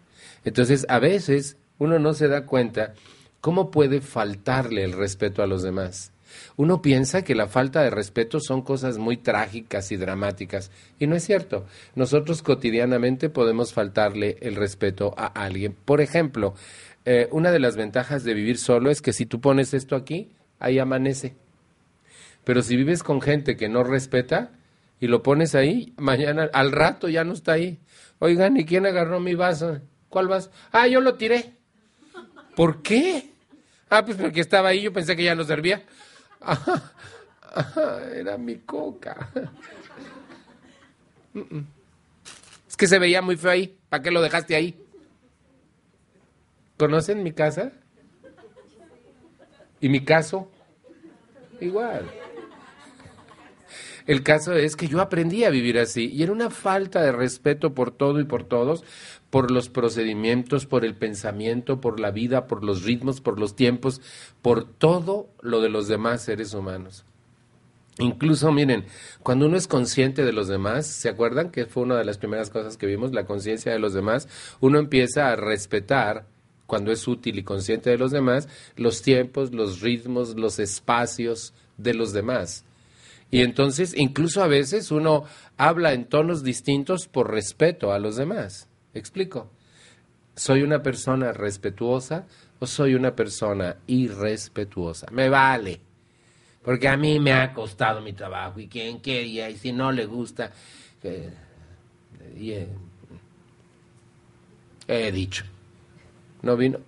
[0.44, 2.94] Entonces, a veces uno no se da cuenta
[3.40, 6.12] cómo puede faltarle el respeto a los demás.
[6.56, 11.16] Uno piensa que la falta de respeto son cosas muy trágicas y dramáticas, y no
[11.16, 11.66] es cierto.
[11.94, 15.76] Nosotros cotidianamente podemos faltarle el respeto a alguien.
[15.84, 16.54] Por ejemplo,
[17.04, 20.30] eh, una de las ventajas de vivir solo es que si tú pones esto aquí,
[20.58, 21.34] ahí amanece.
[22.46, 24.52] Pero si vives con gente que no respeta
[25.00, 27.80] y lo pones ahí, mañana, al rato ya no está ahí.
[28.20, 29.80] Oigan, ¿y quién agarró mi vaso?
[30.08, 30.52] ¿Cuál vaso?
[30.70, 31.54] Ah, yo lo tiré.
[32.54, 33.32] ¿Por qué?
[33.90, 35.82] Ah, pues porque estaba ahí, yo pensé que ya no servía.
[38.14, 39.28] era mi coca.
[42.68, 43.76] Es que se veía muy feo ahí.
[43.88, 44.80] ¿Para qué lo dejaste ahí?
[46.78, 47.72] ¿Conocen mi casa?
[49.80, 50.48] ¿Y mi caso?
[51.60, 52.08] Igual.
[54.06, 57.74] El caso es que yo aprendí a vivir así y era una falta de respeto
[57.74, 58.84] por todo y por todos,
[59.30, 64.00] por los procedimientos, por el pensamiento, por la vida, por los ritmos, por los tiempos,
[64.42, 67.04] por todo lo de los demás seres humanos.
[67.98, 68.84] Incluso, miren,
[69.22, 72.50] cuando uno es consciente de los demás, ¿se acuerdan que fue una de las primeras
[72.50, 74.28] cosas que vimos, la conciencia de los demás?
[74.60, 76.26] Uno empieza a respetar,
[76.66, 81.94] cuando es útil y consciente de los demás, los tiempos, los ritmos, los espacios de
[81.94, 82.65] los demás.
[83.30, 85.24] Y entonces, incluso a veces uno
[85.56, 88.68] habla en tonos distintos por respeto a los demás.
[88.94, 89.50] ¿Explico?
[90.34, 92.26] ¿Soy una persona respetuosa
[92.60, 95.06] o soy una persona irrespetuosa?
[95.10, 95.80] Me vale.
[96.62, 100.06] Porque a mí me ha costado mi trabajo y quien quería y si no le
[100.06, 100.52] gusta,
[104.88, 105.44] he dicho.
[106.42, 106.78] ¿No vino?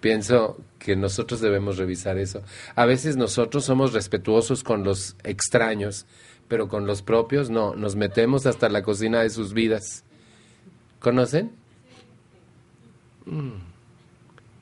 [0.00, 2.42] Pienso que nosotros debemos revisar eso.
[2.74, 6.06] A veces nosotros somos respetuosos con los extraños,
[6.48, 10.04] pero con los propios no, nos metemos hasta la cocina de sus vidas.
[11.00, 11.52] ¿Conocen?
[13.26, 13.52] Mm.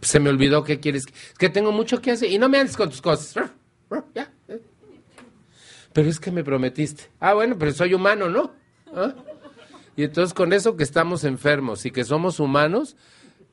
[0.00, 1.04] Se me olvidó qué quieres.
[1.06, 3.34] Es que tengo mucho que hacer y no me andes con tus cosas.
[5.92, 7.04] Pero es que me prometiste.
[7.20, 8.52] Ah, bueno, pero soy humano, ¿no?
[8.94, 9.14] ¿Ah?
[9.96, 12.96] Y entonces con eso que estamos enfermos y que somos humanos,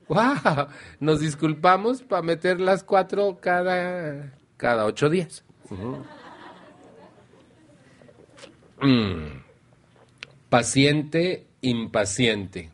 [0.08, 0.68] ¡Wow!
[1.00, 5.44] Nos disculpamos para meter las cuatro cada, cada ocho días.
[8.82, 9.42] Mm.
[10.50, 12.70] Paciente, impaciente.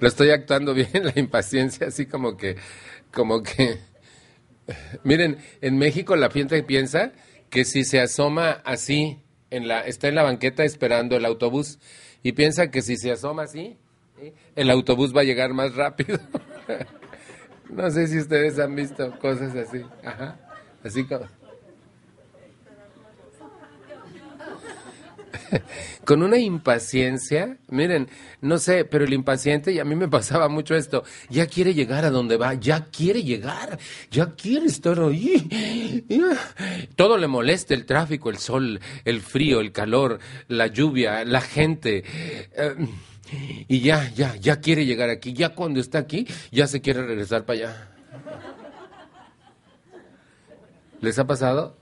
[0.00, 2.56] Lo estoy actuando bien, la impaciencia, así como que,
[3.12, 3.78] como que
[5.04, 7.12] Miren, en México la gente piensa
[7.50, 9.18] que si se asoma así,
[9.50, 11.78] en la, está en la banqueta esperando el autobús
[12.22, 13.76] y piensa que si se asoma así,
[14.54, 16.18] el autobús va a llegar más rápido.
[17.70, 19.82] no sé si ustedes han visto cosas así.
[20.04, 20.38] Ajá.
[20.84, 21.26] Así como...
[26.04, 28.08] con una impaciencia, miren,
[28.40, 32.04] no sé, pero el impaciente, y a mí me pasaba mucho esto, ya quiere llegar
[32.04, 33.78] a donde va, ya quiere llegar,
[34.10, 36.06] ya quiere estar ahí.
[36.96, 42.04] Todo le molesta, el tráfico, el sol, el frío, el calor, la lluvia, la gente.
[42.06, 42.74] Eh,
[43.68, 47.44] y ya, ya, ya quiere llegar aquí, ya cuando está aquí, ya se quiere regresar
[47.44, 47.90] para allá.
[51.00, 51.76] ¿Les ha pasado?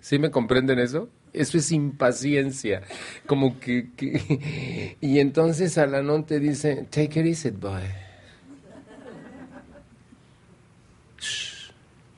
[0.00, 1.10] ¿Sí me comprenden eso?
[1.32, 2.82] Eso es impaciencia.
[3.26, 3.88] Como que,
[5.00, 7.82] Y entonces Alanón te dice, take it easy, boy.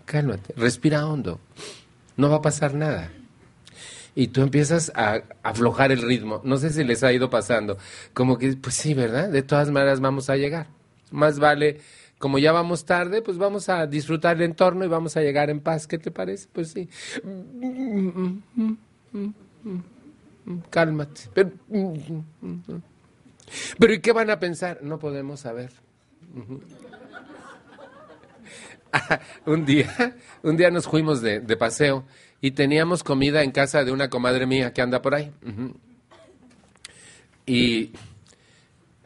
[0.05, 1.41] cálmate, respira hondo.
[2.19, 3.11] No va a pasar nada.
[4.15, 6.43] Y tú empiezas a aflojar el ritmo.
[6.45, 7.79] No sé si les ha ido pasando.
[8.13, 9.31] Como que, pues sí, ¿verdad?
[9.31, 10.67] De todas maneras vamos a llegar.
[11.11, 11.81] Más vale
[12.23, 15.59] como ya vamos tarde, pues vamos a disfrutar el entorno y vamos a llegar en
[15.59, 15.89] paz.
[15.89, 16.47] ¿Qué te parece?
[16.53, 16.89] Pues sí.
[20.71, 21.23] Cálmate.
[21.35, 21.53] Pero,
[23.79, 24.81] pero ¿y qué van a pensar?
[24.83, 25.71] No podemos saber.
[29.47, 32.05] un día, un día nos fuimos de, de, paseo
[32.41, 35.33] y teníamos comida en casa de una comadre mía que anda por ahí.
[37.47, 37.93] Y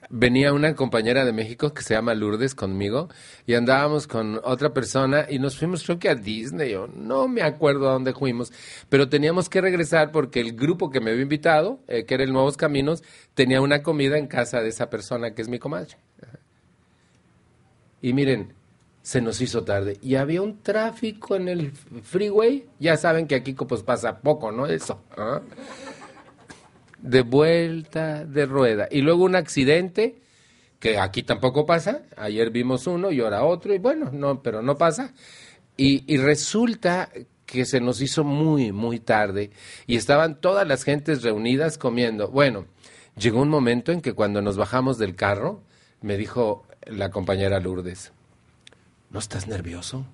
[0.08, 3.08] venía una compañera de México que se llama Lourdes conmigo
[3.46, 7.42] y andábamos con otra persona y nos fuimos creo que a Disney o no me
[7.42, 8.52] acuerdo a dónde fuimos,
[8.88, 12.32] pero teníamos que regresar porque el grupo que me había invitado, eh, que era el
[12.32, 13.02] Nuevos Caminos,
[13.34, 15.96] tenía una comida en casa de esa persona que es mi comadre.
[18.02, 18.54] Y miren,
[19.02, 23.52] se nos hizo tarde y había un tráfico en el freeway, ya saben que aquí
[23.52, 24.66] pues pasa poco, ¿no?
[24.66, 25.00] Eso.
[25.16, 25.40] ¿ah?
[27.00, 28.88] De vuelta de rueda.
[28.90, 30.20] Y luego un accidente,
[30.80, 34.76] que aquí tampoco pasa, ayer vimos uno y ahora otro, y bueno, no, pero no
[34.76, 35.12] pasa.
[35.76, 37.10] Y, y resulta
[37.46, 39.50] que se nos hizo muy, muy tarde
[39.86, 42.28] y estaban todas las gentes reunidas comiendo.
[42.28, 42.66] Bueno,
[43.16, 45.62] llegó un momento en que cuando nos bajamos del carro,
[46.02, 48.12] me dijo la compañera Lourdes,
[49.10, 50.04] ¿no estás nervioso?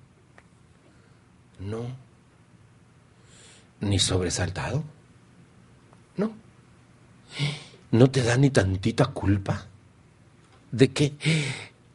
[1.59, 1.85] No.
[3.79, 4.83] ¿Ni sobresaltado?
[6.15, 6.42] No.
[7.91, 9.67] ¿No te da ni tantita culpa?
[10.71, 11.13] ¿De qué?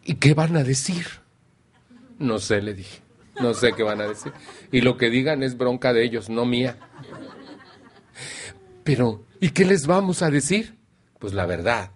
[0.05, 1.07] ¿Y qué van a decir?
[2.19, 3.01] No sé, le dije.
[3.41, 4.33] No sé qué van a decir.
[4.73, 6.77] Y lo que digan es bronca de ellos, no mía.
[8.85, 10.75] Pero, ¿y qué les vamos a decir?
[11.19, 11.91] Pues la verdad.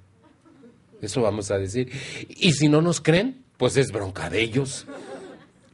[1.01, 1.91] Eso vamos a decir.
[2.29, 4.87] Y si no nos creen, pues es bronca de ellos.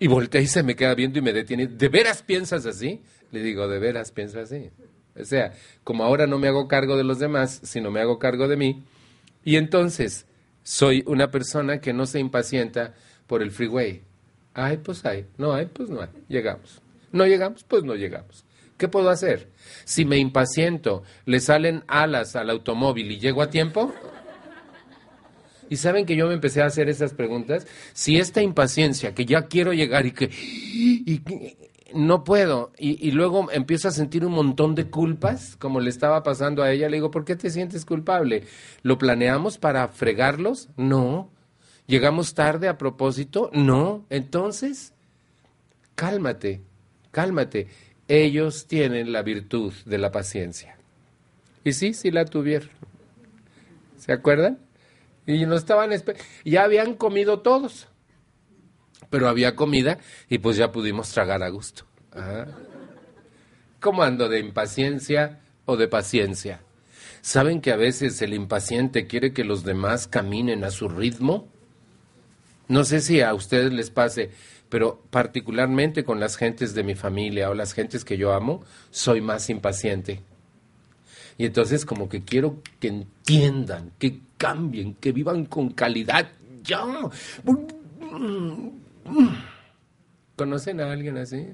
[0.00, 1.66] Y voltea y se me queda viendo y me detiene.
[1.66, 3.00] ¿De veras piensas así?
[3.30, 4.70] Le digo, ¿de veras piensas así?
[5.20, 5.52] O sea,
[5.84, 8.82] como ahora no me hago cargo de los demás, sino me hago cargo de mí,
[9.44, 10.26] y entonces
[10.62, 12.94] soy una persona que no se impacienta
[13.26, 14.02] por el freeway.
[14.54, 16.82] Ay, pues hay, no hay, pues no hay, llegamos.
[17.12, 18.44] No llegamos, pues no llegamos.
[18.76, 19.48] ¿Qué puedo hacer?
[19.84, 23.92] Si me impaciento, le salen alas al automóvil y llego a tiempo.
[25.68, 27.66] Y saben que yo me empecé a hacer esas preguntas.
[27.92, 32.72] Si esta impaciencia, que ya quiero llegar y que, no puedo.
[32.78, 36.88] Y, luego empiezo a sentir un montón de culpas, como le estaba pasando a ella.
[36.88, 38.44] Le digo, ¿por qué te sientes culpable?
[38.82, 40.68] ¿Lo planeamos para fregarlos?
[40.76, 41.30] No.
[41.86, 43.50] ¿Llegamos tarde a propósito?
[43.52, 44.04] No.
[44.10, 44.92] Entonces,
[45.94, 46.60] cálmate,
[47.10, 47.68] cálmate.
[48.08, 50.76] Ellos tienen la virtud de la paciencia.
[51.64, 52.70] Y sí, sí la tuvieron.
[53.96, 54.58] ¿Se acuerdan?
[55.26, 55.90] Y no estaban
[56.44, 57.88] ya habían comido todos
[59.10, 61.84] pero había comida y pues ya pudimos tragar a gusto.
[63.80, 66.60] ¿Cómo ando de impaciencia o de paciencia?
[67.20, 71.48] ¿Saben que a veces el impaciente quiere que los demás caminen a su ritmo?
[72.68, 74.30] No sé si a ustedes les pase,
[74.68, 79.20] pero particularmente con las gentes de mi familia o las gentes que yo amo, soy
[79.20, 80.20] más impaciente.
[81.38, 86.28] Y entonces como que quiero que entiendan, que cambien, que vivan con calidad.
[86.62, 86.84] Ya.
[90.36, 91.48] ¿Conocen a alguien así?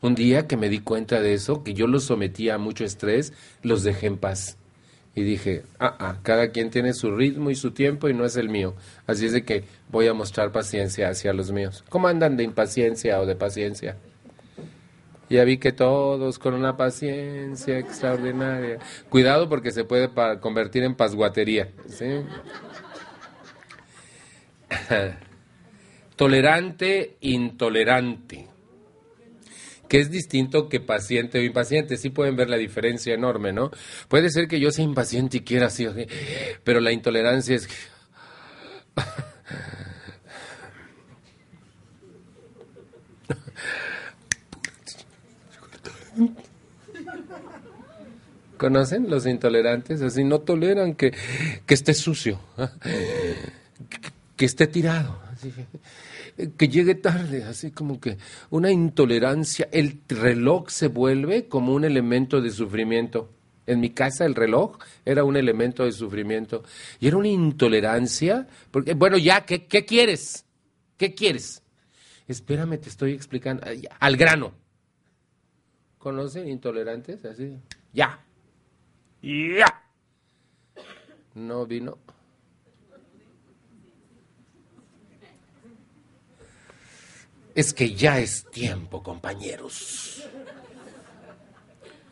[0.00, 3.32] Un día que me di cuenta de eso, que yo los sometía a mucho estrés,
[3.62, 4.56] los dejé en paz.
[5.14, 8.36] Y dije, ah, ah, cada quien tiene su ritmo y su tiempo y no es
[8.36, 8.74] el mío.
[9.06, 11.84] Así es de que voy a mostrar paciencia hacia los míos.
[11.88, 13.96] ¿Cómo andan de impaciencia o de paciencia?
[15.28, 18.78] Ya vi que todos con una paciencia extraordinaria.
[19.08, 20.10] Cuidado porque se puede
[20.40, 21.68] convertir en pasguatería.
[21.86, 22.22] ¿sí?
[26.20, 28.46] Tolerante, intolerante.
[29.88, 31.96] que es distinto que paciente o impaciente.
[31.96, 33.70] Sí pueden ver la diferencia enorme, ¿no?
[34.06, 35.86] Puede ser que yo sea impaciente y quiera así,
[36.62, 37.70] pero la intolerancia es...
[48.58, 50.02] ¿Conocen los intolerantes?
[50.02, 51.14] Así no toleran que,
[51.66, 52.72] esté sucio, ¿ah?
[54.36, 55.18] que, esté tirado,
[56.48, 58.18] que llegue tarde, así como que
[58.50, 59.68] una intolerancia.
[59.72, 63.32] El reloj se vuelve como un elemento de sufrimiento.
[63.66, 66.64] En mi casa el reloj era un elemento de sufrimiento
[66.98, 70.44] y era una intolerancia, porque, bueno, ya, ¿qué, qué quieres?
[70.96, 71.62] ¿Qué quieres?
[72.26, 73.64] Espérame, te estoy explicando,
[73.98, 74.52] al grano.
[75.98, 77.24] ¿Conocen intolerantes?
[77.24, 77.58] Así,
[77.92, 78.24] ya.
[79.22, 79.82] Ya.
[81.34, 81.98] No vino.
[87.54, 90.28] Es que ya es tiempo, compañeros.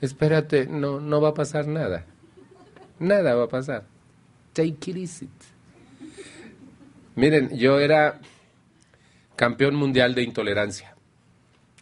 [0.01, 2.05] Espérate, no, no va a pasar nada.
[2.99, 3.84] Nada va a pasar.
[4.53, 5.28] Take it easy.
[7.14, 8.20] Miren, yo era
[9.36, 10.95] campeón mundial de intolerancia.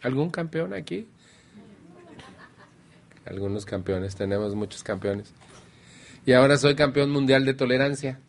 [0.01, 1.07] ¿Algún campeón aquí?
[3.29, 5.33] algunos campeones, tenemos muchos campeones.
[6.25, 8.19] Y ahora soy campeón mundial de tolerancia.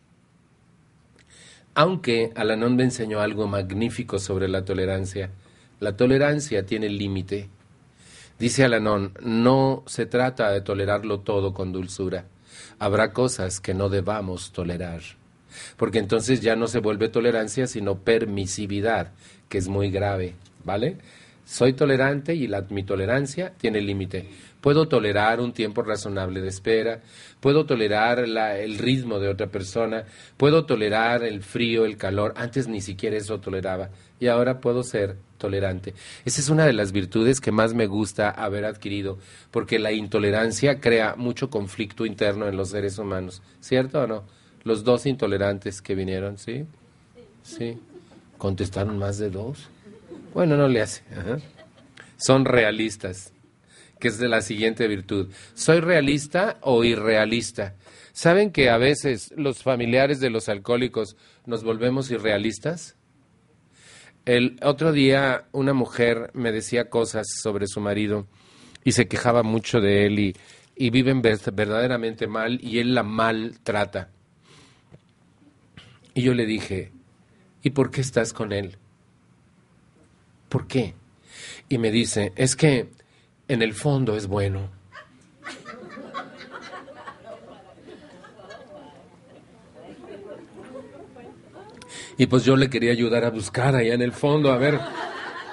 [1.79, 5.29] Aunque Alanón me enseñó algo magnífico sobre la tolerancia.
[5.79, 7.47] La tolerancia tiene límite.
[8.37, 12.25] Dice Alanón, no se trata de tolerarlo todo con dulzura.
[12.79, 14.99] Habrá cosas que no debamos tolerar.
[15.77, 19.13] Porque entonces ya no se vuelve tolerancia, sino permisividad,
[19.47, 20.35] que es muy grave.
[20.65, 20.97] ¿Vale?
[21.49, 24.29] Soy tolerante y la, mi tolerancia tiene límite.
[24.61, 27.01] Puedo tolerar un tiempo razonable de espera,
[27.39, 30.03] puedo tolerar el ritmo de otra persona,
[30.37, 32.35] puedo tolerar el frío, el calor.
[32.37, 33.89] Antes ni siquiera eso toleraba
[34.19, 35.95] y ahora puedo ser tolerante.
[36.23, 39.17] Esa es una de las virtudes que más me gusta haber adquirido,
[39.49, 43.41] porque la intolerancia crea mucho conflicto interno en los seres humanos.
[43.59, 44.23] ¿Cierto o no?
[44.63, 46.67] Los dos intolerantes que vinieron, ¿sí?
[47.41, 47.75] Sí.
[48.37, 49.67] ¿Contestaron más de dos?
[50.33, 51.03] Bueno, no le hace.
[52.17, 53.33] Son realistas
[53.99, 55.29] que es de la siguiente virtud.
[55.53, 57.75] ¿Soy realista o irrealista?
[58.13, 62.95] ¿Saben que a veces los familiares de los alcohólicos nos volvemos irrealistas?
[64.25, 68.27] El otro día una mujer me decía cosas sobre su marido
[68.83, 70.35] y se quejaba mucho de él y,
[70.75, 74.11] y viven verdaderamente mal y él la maltrata.
[76.13, 76.91] Y yo le dije,
[77.63, 78.78] ¿y por qué estás con él?
[80.49, 80.95] ¿Por qué?
[81.69, 82.89] Y me dice, es que
[83.47, 84.69] en el fondo es bueno.
[92.17, 94.77] Y pues yo le quería ayudar a buscar allá en el fondo, a ver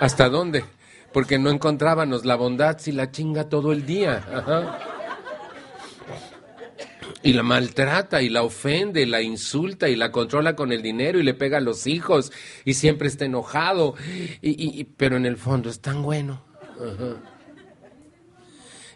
[0.00, 0.64] hasta dónde,
[1.12, 4.24] porque no encontrábamos la bondad si la chinga todo el día.
[7.26, 11.18] Y la maltrata y la ofende, y la insulta y la controla con el dinero
[11.18, 12.30] y le pega a los hijos
[12.64, 13.96] y siempre está enojado.
[14.40, 16.44] Y, pero en el fondo es tan bueno.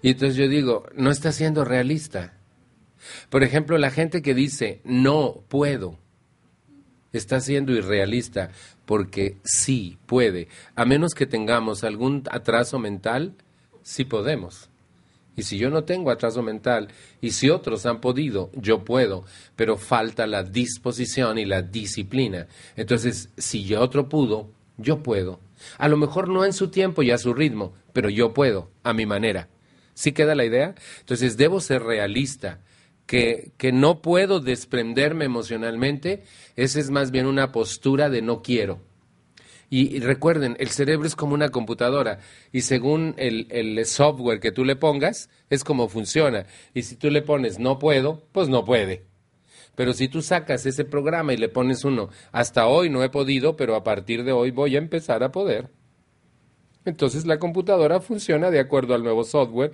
[0.01, 2.35] Y entonces yo digo, no está siendo realista.
[3.31, 5.99] Por ejemplo, la gente que dice, no puedo,
[7.13, 8.53] está siendo irrealista
[8.87, 10.47] porque sí puede.
[10.77, 13.35] A menos que tengamos algún atraso mental,
[13.83, 14.70] sí podemos.
[15.41, 16.89] Y si yo no tengo atraso mental,
[17.23, 19.25] y si otros han podido, yo puedo,
[19.57, 22.47] pero falta la disposición y la disciplina.
[22.77, 25.41] Entonces, si yo otro pudo, yo puedo.
[25.79, 28.93] A lo mejor no en su tiempo y a su ritmo, pero yo puedo, a
[28.93, 29.49] mi manera.
[29.95, 30.75] ¿Sí queda la idea?
[30.99, 32.61] Entonces, debo ser realista.
[33.07, 36.23] Que, que no puedo desprenderme emocionalmente,
[36.55, 38.83] esa es más bien una postura de no quiero.
[39.73, 42.19] Y, recuerden, el cerebro es como una computadora
[42.51, 46.45] y según el, el, software que tú le pongas, es como funciona.
[46.75, 49.05] Y si tú le pones no puedo, pues no puede.
[49.77, 53.57] Pero si tú sacas ese programa y le pones uno, hasta hoy no he podido,
[53.57, 55.71] pero a partir de hoy voy a empezar a poder.
[56.85, 59.73] Entonces la computadora funciona de acuerdo al nuevo software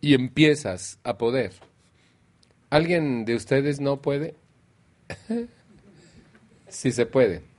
[0.00, 1.52] y empiezas a poder.
[2.70, 4.34] ¿Alguien de ustedes no puede?
[6.68, 7.55] sí se puede.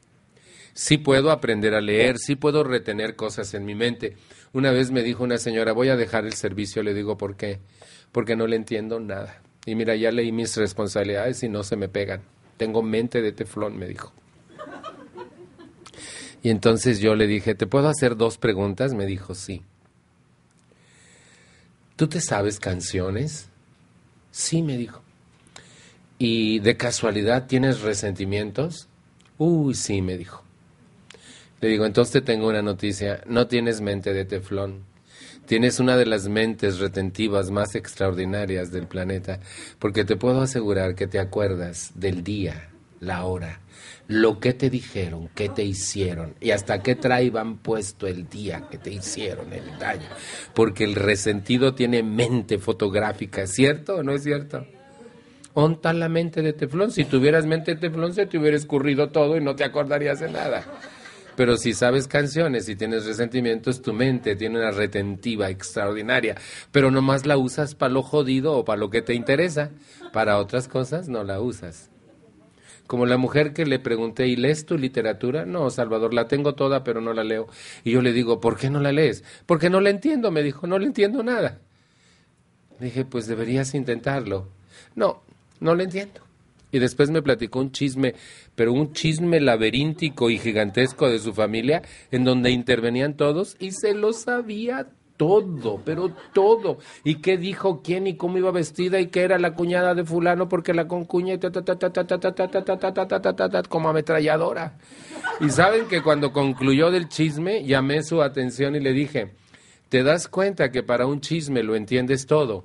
[0.80, 4.16] Sí puedo aprender a leer, sí puedo retener cosas en mi mente.
[4.54, 7.58] Una vez me dijo una señora, voy a dejar el servicio, le digo, ¿por qué?
[8.12, 9.42] Porque no le entiendo nada.
[9.66, 12.22] Y mira, ya leí mis responsabilidades y no se me pegan.
[12.58, 14.14] Tengo mente de teflón, me dijo.
[16.44, 18.94] Y entonces yo le dije, ¿te puedo hacer dos preguntas?
[18.94, 19.64] Me dijo, sí.
[21.96, 23.50] ¿Tú te sabes canciones?
[24.30, 25.02] Sí, me dijo.
[26.20, 28.88] ¿Y de casualidad tienes resentimientos?
[29.40, 30.44] Uy, sí, me dijo.
[31.60, 34.86] Le digo, entonces te tengo una noticia, no tienes mente de teflón.
[35.48, 39.40] Tienes una de las mentes retentivas más extraordinarias del planeta,
[39.80, 42.70] porque te puedo asegurar que te acuerdas del día,
[43.00, 43.62] la hora,
[44.08, 48.78] lo que te dijeron, qué te hicieron y hasta qué traían puesto el día que
[48.78, 50.08] te hicieron el daño.
[50.54, 54.68] Porque el resentido tiene mente fotográfica, ¿cierto o no es cierto?
[55.54, 56.92] Onta la mente de teflón.
[56.92, 60.30] Si tuvieras mente de teflón se te hubiera escurrido todo y no te acordarías de
[60.30, 60.66] nada.
[61.38, 66.36] Pero si sabes canciones y tienes resentimientos, tu mente tiene una retentiva extraordinaria,
[66.72, 69.70] pero nomás la usas para lo jodido o para lo que te interesa.
[70.12, 71.92] Para otras cosas no la usas.
[72.88, 75.46] Como la mujer que le pregunté, ¿y lees tu literatura?
[75.46, 77.48] No, Salvador, la tengo toda, pero no la leo.
[77.84, 79.24] Y yo le digo, ¿por qué no la lees?
[79.46, 81.60] Porque no la entiendo, me dijo, no le entiendo nada.
[82.80, 84.48] dije, pues deberías intentarlo.
[84.96, 85.22] No,
[85.60, 86.27] no la entiendo.
[86.72, 88.14] Y después me platicó un chisme,
[88.56, 91.82] pero un chisme laberíntico y gigantesco de su familia,
[92.12, 94.88] en donde intervenían todos y se lo sabía
[95.18, 96.78] todo, pero todo.
[97.04, 100.48] ¿Y qué dijo quién y cómo iba vestida y qué era la cuñada de fulano
[100.48, 101.40] porque la concuña y
[103.68, 104.78] como ametralladora?
[105.42, 109.32] Y saben que cuando concluyó del chisme, llamé su atención y le dije,
[109.90, 112.64] ¿te das cuenta que para un chisme lo entiendes todo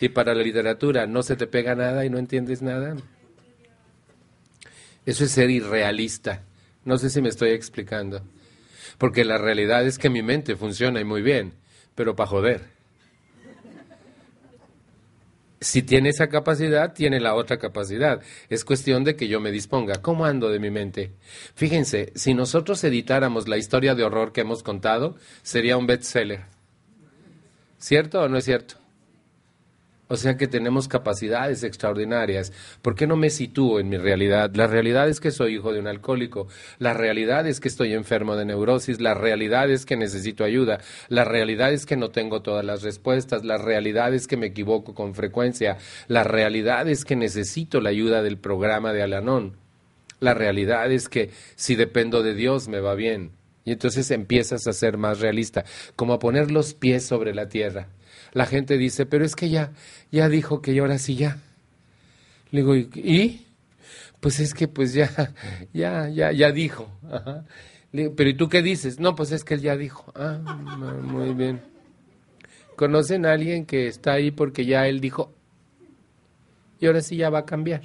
[0.00, 2.96] y para la literatura no se te pega nada y no entiendes nada?
[5.04, 6.42] Eso es ser irrealista.
[6.84, 8.22] No sé si me estoy explicando.
[8.98, 11.54] Porque la realidad es que mi mente funciona y muy bien,
[11.94, 12.72] pero para joder.
[15.60, 18.20] Si tiene esa capacidad, tiene la otra capacidad.
[18.48, 20.02] Es cuestión de que yo me disponga.
[20.02, 21.12] ¿Cómo ando de mi mente?
[21.54, 26.46] Fíjense, si nosotros editáramos la historia de horror que hemos contado, sería un bestseller.
[27.78, 28.81] ¿Cierto o no es cierto?
[30.12, 32.52] O sea que tenemos capacidades extraordinarias.
[32.82, 34.50] ¿Por qué no me sitúo en mi realidad?
[34.54, 36.48] La realidad es que soy hijo de un alcohólico.
[36.78, 39.00] La realidad es que estoy enfermo de neurosis.
[39.00, 40.80] La realidad es que necesito ayuda.
[41.08, 43.42] La realidad es que no tengo todas las respuestas.
[43.42, 45.78] La realidad es que me equivoco con frecuencia.
[46.08, 49.56] La realidad es que necesito la ayuda del programa de Alanón.
[50.20, 53.30] La realidad es que si dependo de Dios me va bien.
[53.64, 55.64] Y entonces empiezas a ser más realista,
[55.96, 57.88] como a poner los pies sobre la tierra
[58.32, 59.72] la gente dice, pero es que ya,
[60.10, 61.38] ya dijo que ahora sí ya.
[62.50, 63.46] Le digo, ¿y?
[64.20, 65.34] Pues es que pues ya,
[65.72, 66.88] ya, ya, ya dijo.
[67.92, 69.00] pero ¿y tú qué dices?
[69.00, 70.12] No, pues es que él ya dijo.
[70.14, 70.38] Ah,
[71.02, 71.60] muy bien.
[72.76, 75.34] ¿Conocen a alguien que está ahí porque ya él dijo?
[76.80, 77.82] Y ahora sí ya va a cambiar.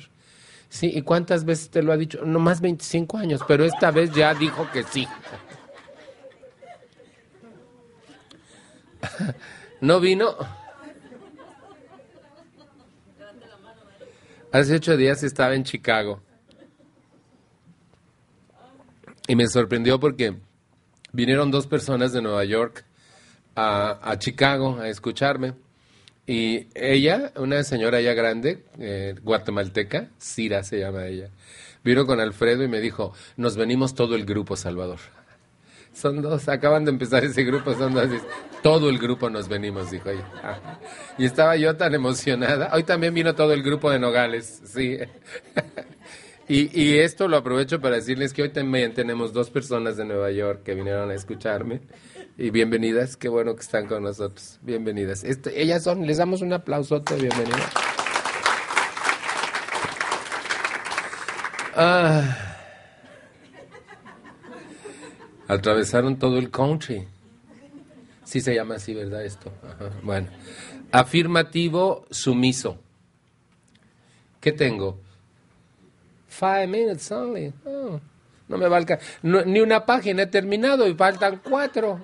[0.69, 2.25] Sí, ¿y cuántas veces te lo ha dicho?
[2.25, 5.07] No más 25 años, pero esta vez ya dijo que sí.
[9.79, 10.35] ¿No vino?
[14.51, 16.21] Hace ocho días estaba en Chicago.
[19.27, 20.35] Y me sorprendió porque
[21.11, 22.85] vinieron dos personas de Nueva York
[23.55, 25.53] a, Chicago a escucharme.
[26.25, 31.29] Y ella, una señora ya grande, eh, guatemalteca, Cira se llama ella,
[31.83, 34.99] vino con Alfredo y me dijo, nos venimos todo el grupo, Salvador.
[35.97, 38.07] Son dos, acaban de empezar ese grupo, son dos.
[38.61, 40.27] Todo el grupo nos venimos, dijo ella.
[41.17, 42.69] Y estaba yo tan emocionada.
[42.71, 44.97] Hoy también vino todo el grupo de Nogales, sí.
[46.49, 50.31] Y, y esto lo aprovecho para decirles que hoy también tenemos dos personas de Nueva
[50.31, 51.81] York que vinieron a escucharme.
[52.37, 54.57] Y bienvenidas, qué bueno que están con nosotros.
[54.61, 55.25] Bienvenidas.
[55.25, 57.69] Este, ellas son, les damos un aplauso de bienvenida.
[61.75, 62.46] Ah.
[65.47, 67.07] Atravesaron todo el country.
[68.23, 69.23] Sí se llama así, ¿verdad?
[69.23, 69.51] Esto.
[70.03, 70.27] Bueno.
[70.91, 72.79] Afirmativo sumiso.
[74.41, 74.99] ¿Qué tengo?
[76.27, 77.53] Five minutes only.
[77.65, 77.99] Oh,
[78.47, 78.99] no me valga.
[79.21, 81.99] ni una página he terminado y faltan cuatro.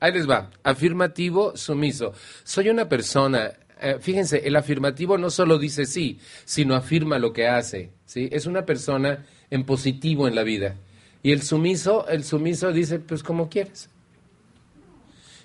[0.00, 0.50] Ahí les va.
[0.62, 2.12] Afirmativo sumiso.
[2.44, 3.52] Soy una persona.
[3.80, 7.92] Eh, fíjense, el afirmativo no solo dice sí, sino afirma lo que hace.
[8.04, 8.28] ¿sí?
[8.32, 10.76] Es una persona en positivo en la vida.
[11.22, 13.88] Y el sumiso, el sumiso dice, pues como quieres.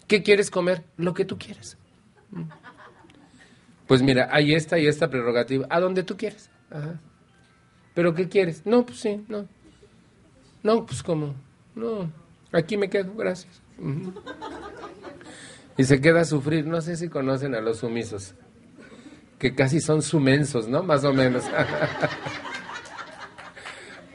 [0.07, 0.83] ¿Qué quieres comer?
[0.97, 1.77] Lo que tú quieres.
[3.85, 5.67] Pues mira, hay esta y esta prerrogativa.
[5.69, 6.49] A donde tú quieres.
[7.93, 8.65] ¿Pero qué quieres?
[8.65, 9.47] No, pues sí, no.
[10.63, 11.35] No, pues como,
[11.75, 12.11] no.
[12.51, 13.61] Aquí me quedo, gracias.
[15.77, 16.65] Y se queda a sufrir.
[16.65, 18.33] No sé si conocen a los sumisos.
[19.37, 20.81] Que casi son sumensos, ¿no?
[20.83, 21.43] Más o menos.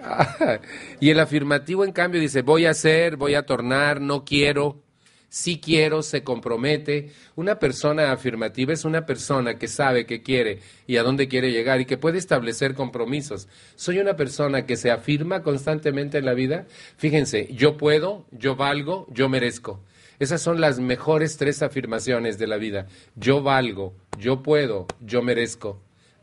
[1.01, 4.83] y el afirmativo, en cambio, dice, voy a hacer, voy a tornar, no quiero.
[5.29, 7.11] sí quiero, se compromete.
[7.37, 11.81] Una persona afirmativa es una persona que sabe qué quiere y a dónde quiere llegar
[11.81, 13.49] y que puede establecer compromisos.
[13.75, 16.67] Soy una persona que se afirma constantemente en la vida.
[16.99, 19.83] Fíjense, yo puedo, yo valgo, yo merezco.
[20.19, 22.87] Esas son las mejores tres afirmaciones de la vida.
[23.17, 25.81] Yo valgo, yo puedo, yo merezco.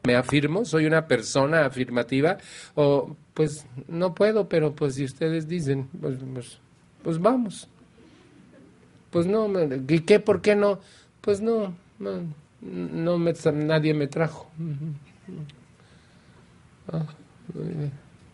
[0.09, 0.65] ¿Me afirmo?
[0.65, 2.39] ¿Soy una persona afirmativa?
[2.73, 6.57] O pues no puedo, pero pues si ustedes dicen, pues, pues,
[7.03, 7.67] pues vamos.
[9.11, 9.47] Pues no,
[9.87, 10.19] ¿y qué?
[10.19, 10.79] ¿Por qué no?
[11.21, 14.49] Pues no, no, nadie me trajo.
[16.91, 17.05] Ah,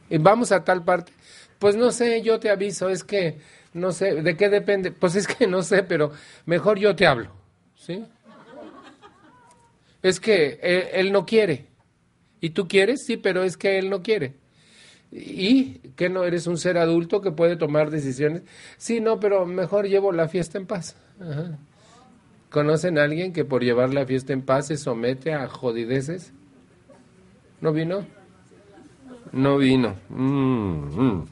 [0.09, 1.11] y vamos a tal parte.
[1.59, 3.39] Pues no sé, yo te aviso, es que
[3.73, 4.91] no sé, ¿de qué depende?
[4.91, 6.13] Pues es que no sé, pero
[6.45, 7.31] mejor yo te hablo,
[7.75, 8.05] ¿sí?
[10.05, 11.65] Es que él, él no quiere.
[12.39, 13.05] ¿Y tú quieres?
[13.07, 14.35] Sí, pero es que él no quiere.
[15.11, 18.43] ¿Y que no eres un ser adulto que puede tomar decisiones?
[18.77, 20.95] Sí, no, pero mejor llevo la fiesta en paz.
[22.51, 26.33] ¿Conocen a alguien que por llevar la fiesta en paz se somete a jodideces?
[27.59, 28.05] ¿No vino?
[29.31, 29.95] No vino.
[30.09, 31.27] Mm, mm.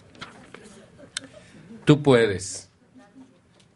[1.86, 2.72] Tú puedes.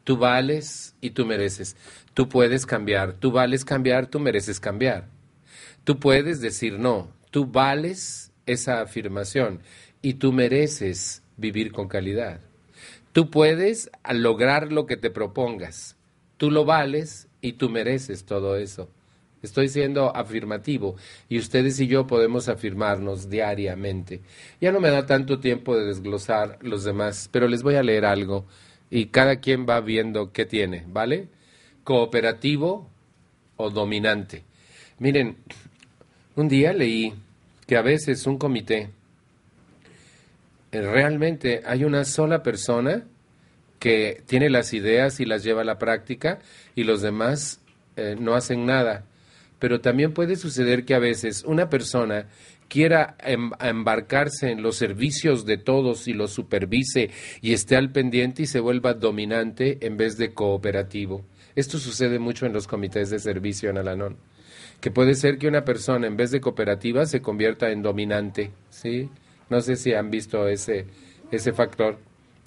[0.04, 1.76] Tú vales y tú mereces.
[2.18, 3.14] Tú puedes cambiar.
[3.14, 5.08] Tú vales cambiar, tú mereces cambiar.
[5.84, 7.12] Tú puedes decir no.
[7.30, 9.62] Tú vales esa afirmación
[10.02, 12.42] y tú mereces vivir con calidad.
[13.12, 15.96] Tú puedes lograr lo que te propongas.
[16.38, 18.90] Tú lo vales y tú mereces todo eso.
[19.44, 20.96] Estoy siendo afirmativo
[21.30, 24.22] y ustedes y yo podemos afirmarnos diariamente.
[24.60, 28.06] Ya no me da tanto tiempo de desglosar los demás, pero les voy a leer
[28.06, 28.48] algo
[28.90, 31.37] y cada quien va viendo qué tiene, ¿vale?
[31.88, 32.90] Cooperativo
[33.56, 34.44] o dominante.
[35.00, 35.38] Miren,
[36.36, 37.14] un día leí
[37.66, 38.90] que a veces un comité
[40.74, 43.06] eh, realmente hay una sola persona
[43.80, 46.40] que tiene las ideas y las lleva a la práctica
[46.76, 47.62] y los demás
[47.96, 49.06] eh, no hacen nada.
[49.58, 52.28] Pero también puede suceder que a veces una persona
[52.68, 58.42] quiera em, embarcarse en los servicios de todos y los supervise y esté al pendiente
[58.42, 61.24] y se vuelva dominante en vez de cooperativo.
[61.58, 64.18] Esto sucede mucho en los comités de servicio en Alanón,
[64.80, 69.10] que puede ser que una persona en vez de cooperativa se convierta en dominante, ¿sí?
[69.50, 70.86] No sé si han visto ese,
[71.32, 71.98] ese factor.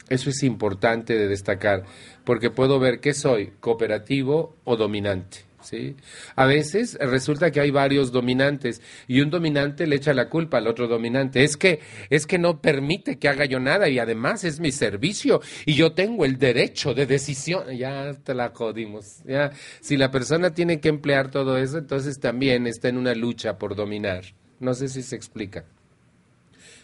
[0.09, 1.87] Eso es importante de destacar,
[2.24, 5.39] porque puedo ver que soy cooperativo o dominante.
[5.62, 5.97] ¿Sí?
[6.37, 10.66] A veces resulta que hay varios dominantes y un dominante le echa la culpa al
[10.66, 11.45] otro dominante.
[11.45, 11.81] Es que,
[12.11, 15.93] es que no permite que haga yo nada y además es mi servicio y yo
[15.93, 17.77] tengo el derecho de decisión.
[17.77, 19.23] Ya te la jodimos.
[19.24, 23.59] Ya, si la persona tiene que emplear todo eso, entonces también está en una lucha
[23.59, 24.24] por dominar.
[24.59, 25.65] No sé si se explica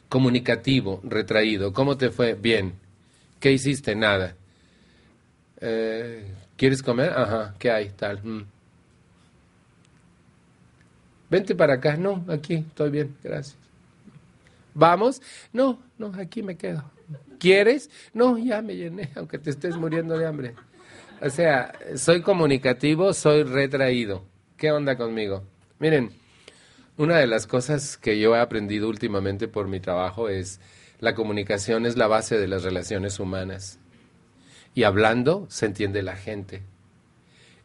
[0.09, 1.73] comunicativo, retraído.
[1.73, 2.35] ¿Cómo te fue?
[2.35, 2.75] Bien.
[3.41, 3.95] ¿Qué hiciste?
[3.95, 4.37] Nada.
[5.61, 7.11] Eh, ¿Quieres comer?
[7.11, 7.91] Ajá, ¿qué hay?
[7.91, 8.23] Tal.
[8.23, 8.56] Mm.
[11.37, 11.99] Vente para acá.
[11.99, 13.59] No, aquí, estoy bien, gracias.
[14.73, 15.21] ¿Vamos?
[15.53, 16.83] No, no, aquí me quedo.
[17.39, 17.91] ¿Quieres?
[18.15, 20.55] No, ya me llené, aunque te estés muriendo de hambre.
[21.21, 24.25] O sea, soy comunicativo, soy retraído.
[24.57, 25.45] ¿Qué onda conmigo?
[25.79, 26.13] Miren,
[26.97, 30.59] una de las cosas que yo he aprendido últimamente por mi trabajo es
[31.01, 33.79] la comunicación es la base de las relaciones humanas.
[34.75, 36.63] Y hablando se entiende la gente.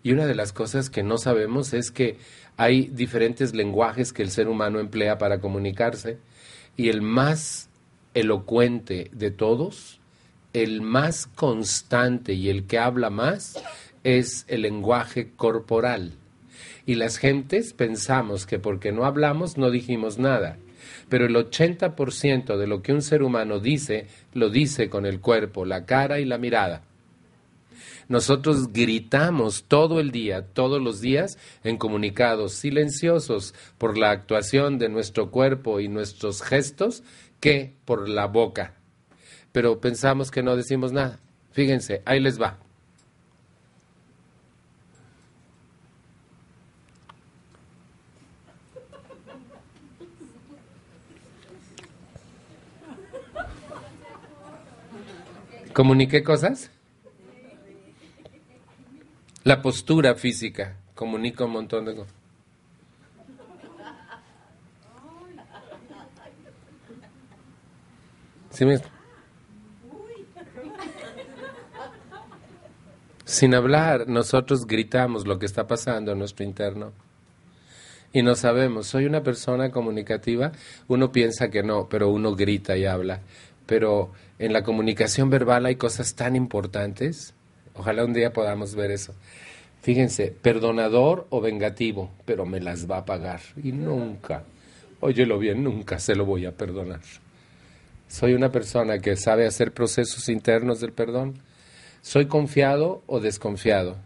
[0.03, 2.17] Y una de las cosas que no sabemos es que
[2.57, 6.17] hay diferentes lenguajes que el ser humano emplea para comunicarse
[6.77, 7.69] y el más
[8.13, 9.99] elocuente de todos,
[10.53, 13.61] el más constante y el que habla más
[14.03, 16.13] es el lenguaje corporal.
[16.85, 20.57] Y las gentes pensamos que porque no hablamos no dijimos nada.
[21.09, 25.65] Pero el 80% de lo que un ser humano dice, lo dice con el cuerpo,
[25.65, 26.83] la cara y la mirada.
[28.07, 34.89] Nosotros gritamos todo el día, todos los días, en comunicados silenciosos por la actuación de
[34.89, 37.03] nuestro cuerpo y nuestros gestos
[37.39, 38.75] que por la boca.
[39.51, 41.19] Pero pensamos que no decimos nada.
[41.51, 42.57] Fíjense, ahí les va.
[55.73, 56.70] ¿Comuniqué cosas?
[59.43, 62.13] La postura física comunica un montón de cosas.
[68.51, 68.65] ¿Sí
[73.25, 76.91] Sin hablar, nosotros gritamos lo que está pasando en nuestro interno.
[78.13, 80.51] Y no sabemos, soy una persona comunicativa,
[80.87, 83.21] uno piensa que no, pero uno grita y habla.
[83.65, 87.33] Pero en la comunicación verbal hay cosas tan importantes
[87.75, 89.13] Ojalá un día podamos ver eso.
[89.81, 93.41] Fíjense, perdonador o vengativo, pero me las va a pagar.
[93.63, 94.43] Y nunca,
[94.99, 97.01] óyelo bien, nunca se lo voy a perdonar.
[98.07, 101.35] Soy una persona que sabe hacer procesos internos del perdón.
[102.01, 103.97] Soy confiado o desconfiado.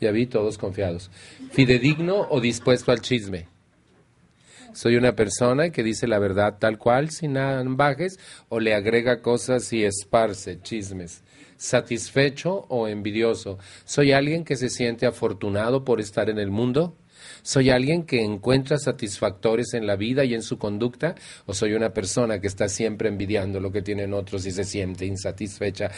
[0.00, 1.10] Ya vi todos confiados.
[1.50, 3.48] Fidedigno o dispuesto al chisme.
[4.74, 8.18] Soy una persona que dice la verdad tal cual, sin ambajes,
[8.50, 11.22] o le agrega cosas y esparce chismes.
[11.56, 13.58] Satisfecho o envidioso.
[13.84, 16.96] Soy alguien que se siente afortunado por estar en el mundo.
[17.42, 21.14] ¿Soy alguien que encuentra satisfactores en la vida y en su conducta?
[21.46, 25.06] ¿O soy una persona que está siempre envidiando lo que tienen otros y se siente
[25.06, 25.90] insatisfecha